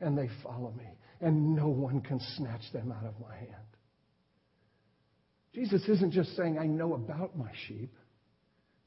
and 0.00 0.16
they 0.16 0.28
follow 0.42 0.72
me 0.76 0.86
and 1.20 1.54
no 1.54 1.68
one 1.68 2.00
can 2.00 2.20
snatch 2.36 2.62
them 2.72 2.92
out 2.92 3.04
of 3.04 3.14
my 3.20 3.36
hand. 3.36 3.50
Jesus 5.54 5.82
isn't 5.88 6.12
just 6.12 6.34
saying, 6.36 6.58
I 6.58 6.66
know 6.66 6.94
about 6.94 7.36
my 7.36 7.50
sheep. 7.66 7.92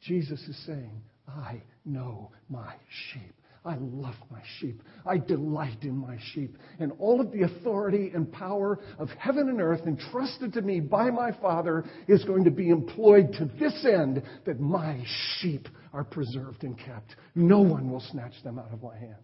Jesus 0.02 0.40
is 0.48 0.66
saying, 0.66 1.04
I 1.28 1.62
know 1.86 2.32
my 2.50 2.74
sheep. 3.12 3.34
I 3.66 3.76
love 3.80 4.16
my 4.30 4.42
sheep. 4.60 4.84
I 5.06 5.18
delight 5.18 5.84
in 5.84 5.96
my 5.96 6.18
sheep. 6.34 6.58
And 6.80 6.92
all 7.00 7.22
of 7.22 7.32
the 7.32 7.44
authority 7.44 8.12
and 8.14 8.30
power 8.30 8.80
of 9.00 9.10
heaven 9.18 9.48
and 9.48 9.62
earth 9.62 9.82
entrusted 9.88 10.54
to 10.54 10.62
me 10.62 10.82
by 10.82 11.10
my 11.10 11.32
Father 11.32 11.86
is 12.08 12.26
going 12.26 12.44
to 12.44 12.52
be 12.52 12.70
employed 12.70 13.32
to 13.34 13.46
this 13.60 13.86
end 13.86 14.22
that 14.46 14.60
my 14.60 15.02
sheep 15.40 15.70
are 15.94 16.04
preserved 16.04 16.64
and 16.64 16.78
kept. 16.78 17.16
No 17.36 17.62
one 17.62 17.90
will 17.90 18.04
snatch 18.12 18.34
them 18.44 18.60
out 18.60 18.74
of 18.74 18.84
my 18.84 18.98
hand. 18.98 19.16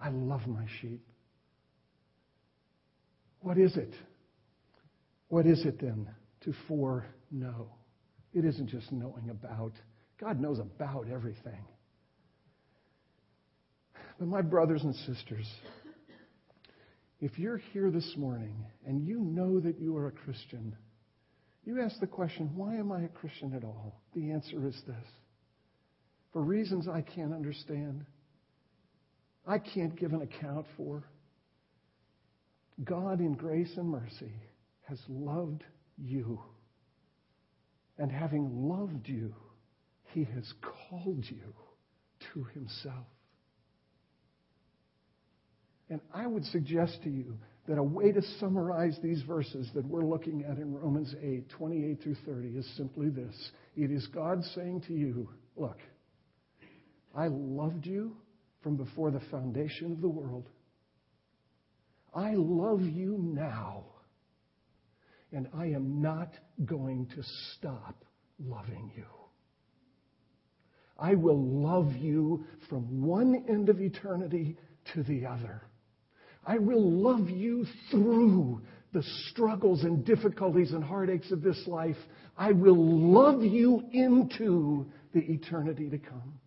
I 0.00 0.08
love 0.10 0.46
my 0.48 0.66
sheep. 0.80 1.04
What 3.40 3.58
is 3.58 3.76
it? 3.76 3.94
What 5.28 5.46
is 5.46 5.64
it 5.64 5.80
then 5.80 6.08
to 6.42 6.52
foreknow? 6.66 7.68
It 8.32 8.44
isn't 8.44 8.68
just 8.68 8.90
knowing 8.90 9.30
about. 9.30 9.72
God 10.20 10.40
knows 10.40 10.58
about 10.58 11.06
everything. 11.12 11.64
But 14.18 14.28
my 14.28 14.42
brothers 14.42 14.82
and 14.82 14.94
sisters, 14.94 15.48
if 17.20 17.38
you're 17.38 17.58
here 17.72 17.90
this 17.90 18.14
morning 18.16 18.64
and 18.86 19.06
you 19.06 19.20
know 19.20 19.60
that 19.60 19.78
you 19.78 19.96
are 19.96 20.08
a 20.08 20.12
Christian, 20.12 20.76
you 21.64 21.80
ask 21.80 22.00
the 22.00 22.06
question, 22.06 22.50
why 22.56 22.76
am 22.76 22.90
I 22.90 23.02
a 23.02 23.08
Christian 23.08 23.54
at 23.54 23.62
all? 23.62 24.00
The 24.14 24.30
answer 24.32 24.66
is 24.66 24.80
this. 24.86 25.04
For 26.32 26.42
reasons 26.42 26.88
I 26.88 27.02
can't 27.02 27.32
understand, 27.32 28.04
I 29.46 29.58
can't 29.58 29.96
give 29.96 30.12
an 30.12 30.22
account 30.22 30.66
for. 30.76 31.04
God, 32.84 33.20
in 33.20 33.34
grace 33.34 33.72
and 33.76 33.88
mercy, 33.88 34.32
has 34.88 34.98
loved 35.08 35.64
you. 35.96 36.40
And 37.98 38.10
having 38.10 38.68
loved 38.68 39.08
you, 39.08 39.34
he 40.12 40.24
has 40.24 40.52
called 40.62 41.24
you 41.28 41.54
to 42.34 42.44
himself. 42.54 43.06
And 45.90 46.00
I 46.12 46.26
would 46.26 46.44
suggest 46.46 47.02
to 47.04 47.10
you 47.10 47.38
that 47.66 47.78
a 47.78 47.82
way 47.82 48.12
to 48.12 48.22
summarize 48.40 48.98
these 49.02 49.22
verses 49.22 49.68
that 49.74 49.86
we're 49.86 50.04
looking 50.04 50.44
at 50.44 50.58
in 50.58 50.74
Romans 50.74 51.14
8, 51.22 51.48
28 51.50 52.02
through 52.02 52.16
30 52.26 52.48
is 52.48 52.76
simply 52.76 53.10
this. 53.10 53.50
It 53.76 53.90
is 53.90 54.06
God 54.08 54.42
saying 54.54 54.82
to 54.88 54.94
you, 54.94 55.28
Look, 55.56 55.78
I 57.14 57.28
loved 57.28 57.84
you 57.84 58.16
from 58.62 58.76
before 58.76 59.10
the 59.10 59.20
foundation 59.30 59.92
of 59.92 60.00
the 60.00 60.08
world. 60.08 60.48
I 62.14 62.34
love 62.34 62.82
you 62.82 63.18
now, 63.20 63.84
and 65.32 65.48
I 65.54 65.66
am 65.66 66.00
not 66.00 66.30
going 66.64 67.06
to 67.16 67.22
stop 67.54 68.04
loving 68.38 68.92
you. 68.96 69.04
I 70.98 71.14
will 71.14 71.40
love 71.40 71.92
you 71.92 72.44
from 72.68 73.02
one 73.02 73.44
end 73.48 73.68
of 73.68 73.80
eternity 73.80 74.56
to 74.94 75.02
the 75.02 75.26
other. 75.26 75.62
I 76.44 76.58
will 76.58 76.90
love 76.90 77.28
you 77.28 77.66
through 77.90 78.62
the 78.92 79.02
struggles 79.30 79.84
and 79.84 80.04
difficulties 80.04 80.72
and 80.72 80.82
heartaches 80.82 81.30
of 81.30 81.42
this 81.42 81.62
life. 81.66 81.96
I 82.36 82.52
will 82.52 83.12
love 83.12 83.42
you 83.42 83.84
into 83.92 84.86
the 85.12 85.20
eternity 85.20 85.90
to 85.90 85.98
come. 85.98 86.40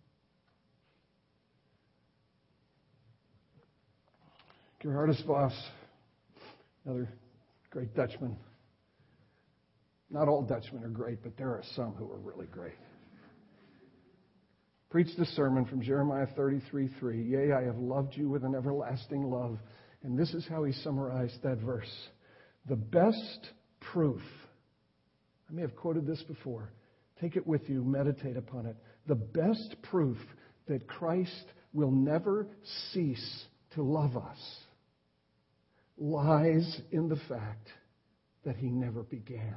Geerhardus 4.82 5.24
Vos, 5.24 5.52
another 6.84 7.08
great 7.70 7.94
Dutchman. 7.94 8.36
Not 10.10 10.28
all 10.28 10.42
Dutchmen 10.42 10.82
are 10.82 10.88
great, 10.88 11.22
but 11.22 11.36
there 11.36 11.50
are 11.50 11.62
some 11.76 11.92
who 11.92 12.10
are 12.10 12.18
really 12.18 12.46
great. 12.46 12.74
Preached 14.92 15.18
a 15.18 15.24
sermon 15.24 15.64
from 15.64 15.80
Jeremiah 15.80 16.26
33 16.36 16.90
3. 17.00 17.22
Yea, 17.22 17.52
I 17.52 17.62
have 17.62 17.78
loved 17.78 18.14
you 18.14 18.28
with 18.28 18.44
an 18.44 18.54
everlasting 18.54 19.22
love. 19.22 19.58
And 20.02 20.18
this 20.18 20.34
is 20.34 20.46
how 20.46 20.64
he 20.64 20.74
summarized 20.74 21.42
that 21.42 21.60
verse. 21.60 21.90
The 22.68 22.76
best 22.76 23.48
proof, 23.80 24.20
I 25.48 25.54
may 25.54 25.62
have 25.62 25.74
quoted 25.76 26.06
this 26.06 26.22
before. 26.24 26.74
Take 27.22 27.36
it 27.36 27.46
with 27.46 27.70
you, 27.70 27.82
meditate 27.82 28.36
upon 28.36 28.66
it. 28.66 28.76
The 29.06 29.14
best 29.14 29.76
proof 29.80 30.18
that 30.68 30.86
Christ 30.86 31.46
will 31.72 31.90
never 31.90 32.46
cease 32.92 33.44
to 33.74 33.82
love 33.82 34.18
us 34.18 34.58
lies 35.96 36.82
in 36.90 37.08
the 37.08 37.20
fact 37.30 37.66
that 38.44 38.56
he 38.56 38.66
never 38.66 39.04
began. 39.04 39.56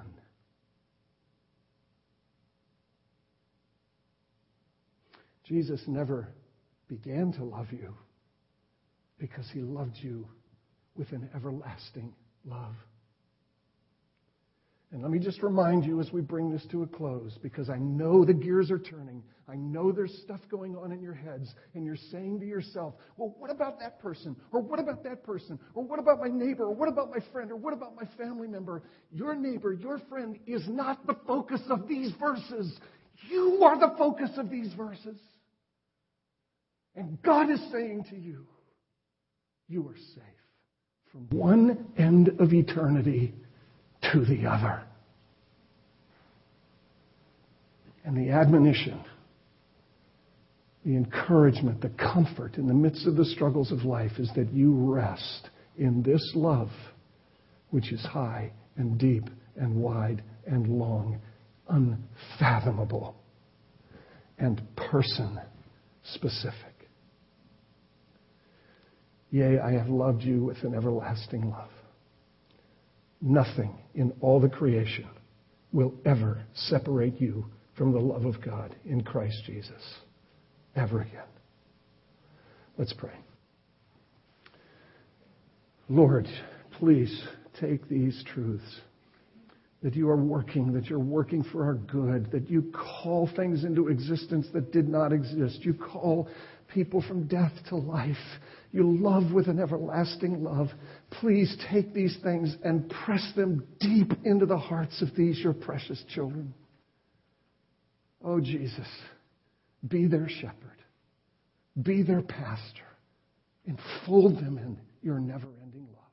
Jesus 5.45 5.81
never 5.87 6.33
began 6.87 7.31
to 7.33 7.43
love 7.43 7.67
you 7.71 7.93
because 9.17 9.45
he 9.53 9.61
loved 9.61 9.95
you 10.01 10.27
with 10.95 11.11
an 11.11 11.29
everlasting 11.35 12.13
love. 12.45 12.75
And 14.91 15.01
let 15.01 15.11
me 15.11 15.19
just 15.19 15.43
remind 15.43 15.83
you 15.83 15.99
as 15.99 16.11
we 16.13 16.21
bring 16.21 16.49
this 16.49 16.65
to 16.71 16.83
a 16.83 16.87
close, 16.87 17.37
because 17.41 17.69
I 17.69 17.77
know 17.77 18.23
the 18.23 18.33
gears 18.33 18.71
are 18.71 18.79
turning. 18.79 19.23
I 19.47 19.55
know 19.55 19.91
there's 19.91 20.21
stuff 20.23 20.39
going 20.49 20.77
on 20.77 20.91
in 20.91 21.01
your 21.01 21.13
heads, 21.13 21.53
and 21.73 21.83
you're 21.85 21.97
saying 22.11 22.39
to 22.39 22.45
yourself, 22.45 22.93
well, 23.17 23.35
what 23.37 23.51
about 23.51 23.79
that 23.79 23.99
person? 23.99 24.37
Or 24.51 24.61
what 24.61 24.79
about 24.79 25.03
that 25.03 25.23
person? 25.23 25.59
Or 25.73 25.83
what 25.83 25.99
about 25.99 26.19
my 26.19 26.29
neighbor? 26.29 26.65
Or 26.65 26.73
what 26.73 26.87
about 26.87 27.09
my 27.09 27.19
friend? 27.33 27.51
Or 27.51 27.57
what 27.57 27.73
about 27.73 27.95
my 27.95 28.07
family 28.17 28.47
member? 28.47 28.83
Your 29.11 29.35
neighbor, 29.35 29.73
your 29.73 29.99
friend 30.07 30.39
is 30.47 30.63
not 30.67 31.05
the 31.05 31.17
focus 31.27 31.61
of 31.69 31.87
these 31.87 32.11
verses. 32.19 32.77
You 33.29 33.63
are 33.63 33.77
the 33.77 33.95
focus 33.97 34.29
of 34.37 34.49
these 34.49 34.71
verses. 34.73 35.17
And 36.95 37.21
God 37.23 37.49
is 37.49 37.59
saying 37.71 38.05
to 38.09 38.15
you, 38.15 38.45
you 39.67 39.87
are 39.87 39.97
safe 39.97 40.23
from 41.11 41.27
one 41.29 41.87
end 41.97 42.29
of 42.39 42.53
eternity 42.53 43.33
to 44.11 44.23
the 44.25 44.45
other. 44.45 44.83
And 48.03 48.15
the 48.15 48.31
admonition, 48.31 49.03
the 50.85 50.95
encouragement, 50.95 51.81
the 51.81 51.89
comfort 51.89 52.57
in 52.57 52.67
the 52.67 52.73
midst 52.73 53.07
of 53.07 53.15
the 53.15 53.25
struggles 53.25 53.71
of 53.71 53.83
life 53.83 54.19
is 54.19 54.29
that 54.35 54.53
you 54.53 54.73
rest 54.73 55.49
in 55.77 56.03
this 56.03 56.21
love, 56.35 56.69
which 57.71 57.91
is 57.91 58.01
high 58.05 58.51
and 58.77 58.99
deep 58.99 59.23
and 59.57 59.75
wide 59.75 60.23
and 60.45 60.67
long, 60.67 61.19
unfathomable, 61.67 63.15
and 64.37 64.61
person 64.75 65.39
specific. 66.03 66.74
Yea, 69.32 69.59
I 69.59 69.71
have 69.73 69.88
loved 69.88 70.21
you 70.21 70.43
with 70.43 70.63
an 70.63 70.73
everlasting 70.73 71.49
love. 71.49 71.69
Nothing 73.21 73.78
in 73.93 74.13
all 74.21 74.39
the 74.39 74.49
creation 74.49 75.07
will 75.71 75.93
ever 76.05 76.43
separate 76.53 77.19
you 77.19 77.45
from 77.78 77.91
the 77.91 77.99
love 77.99 78.26
of 78.26 78.41
God 78.43 78.76
in 78.86 79.03
Christ 79.03 79.43
Jesus. 79.45 79.82
Ever 80.76 81.01
again. 81.01 81.23
Let's 82.78 82.93
pray. 82.93 83.13
Lord, 85.89 86.28
please 86.80 87.23
take 87.59 87.88
these 87.88 88.23
truths 88.34 88.82
that 89.84 89.95
you 89.95 90.09
are 90.09 90.17
working, 90.17 90.73
that 90.73 90.86
you're 90.86 90.97
working 90.97 91.43
for 91.43 91.63
our 91.63 91.76
good, 91.76 92.32
that 92.32 92.49
you 92.49 92.73
call 93.03 93.30
things 93.36 93.63
into 93.63 93.88
existence 93.88 94.47
that 94.53 94.71
did 94.71 94.89
not 94.89 95.13
exist. 95.13 95.59
You 95.63 95.73
call 95.73 96.28
people 96.73 97.03
from 97.07 97.28
death 97.28 97.51
to 97.69 97.76
life. 97.76 98.15
You 98.76 98.97
love 98.97 99.32
with 99.32 99.47
an 99.47 99.57
everlasting 99.57 100.43
love. 100.43 100.67
Please 101.09 101.55
take 101.71 101.93
these 101.93 102.17
things 102.21 102.57
and 102.61 102.89
press 103.05 103.26
them 103.34 103.65
deep 103.80 104.11
into 104.26 104.45
the 104.45 104.57
hearts 104.57 105.01
of 105.01 105.15
these, 105.15 105.39
your 105.39 105.53
precious 105.53 106.03
children. 106.13 106.53
Oh, 108.21 108.41
Jesus, 108.41 108.88
be 109.88 110.07
their 110.07 110.28
shepherd, 110.28 110.84
be 111.82 112.03
their 112.03 112.21
pastor, 112.21 112.84
enfold 113.65 114.36
them 114.39 114.57
in 114.57 114.78
your 115.01 115.19
never 115.21 115.47
ending 115.63 115.88
love. 115.93 116.11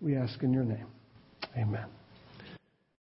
We 0.00 0.16
ask 0.16 0.42
in 0.42 0.52
your 0.52 0.64
name. 0.64 0.88
Amen. 1.56 1.86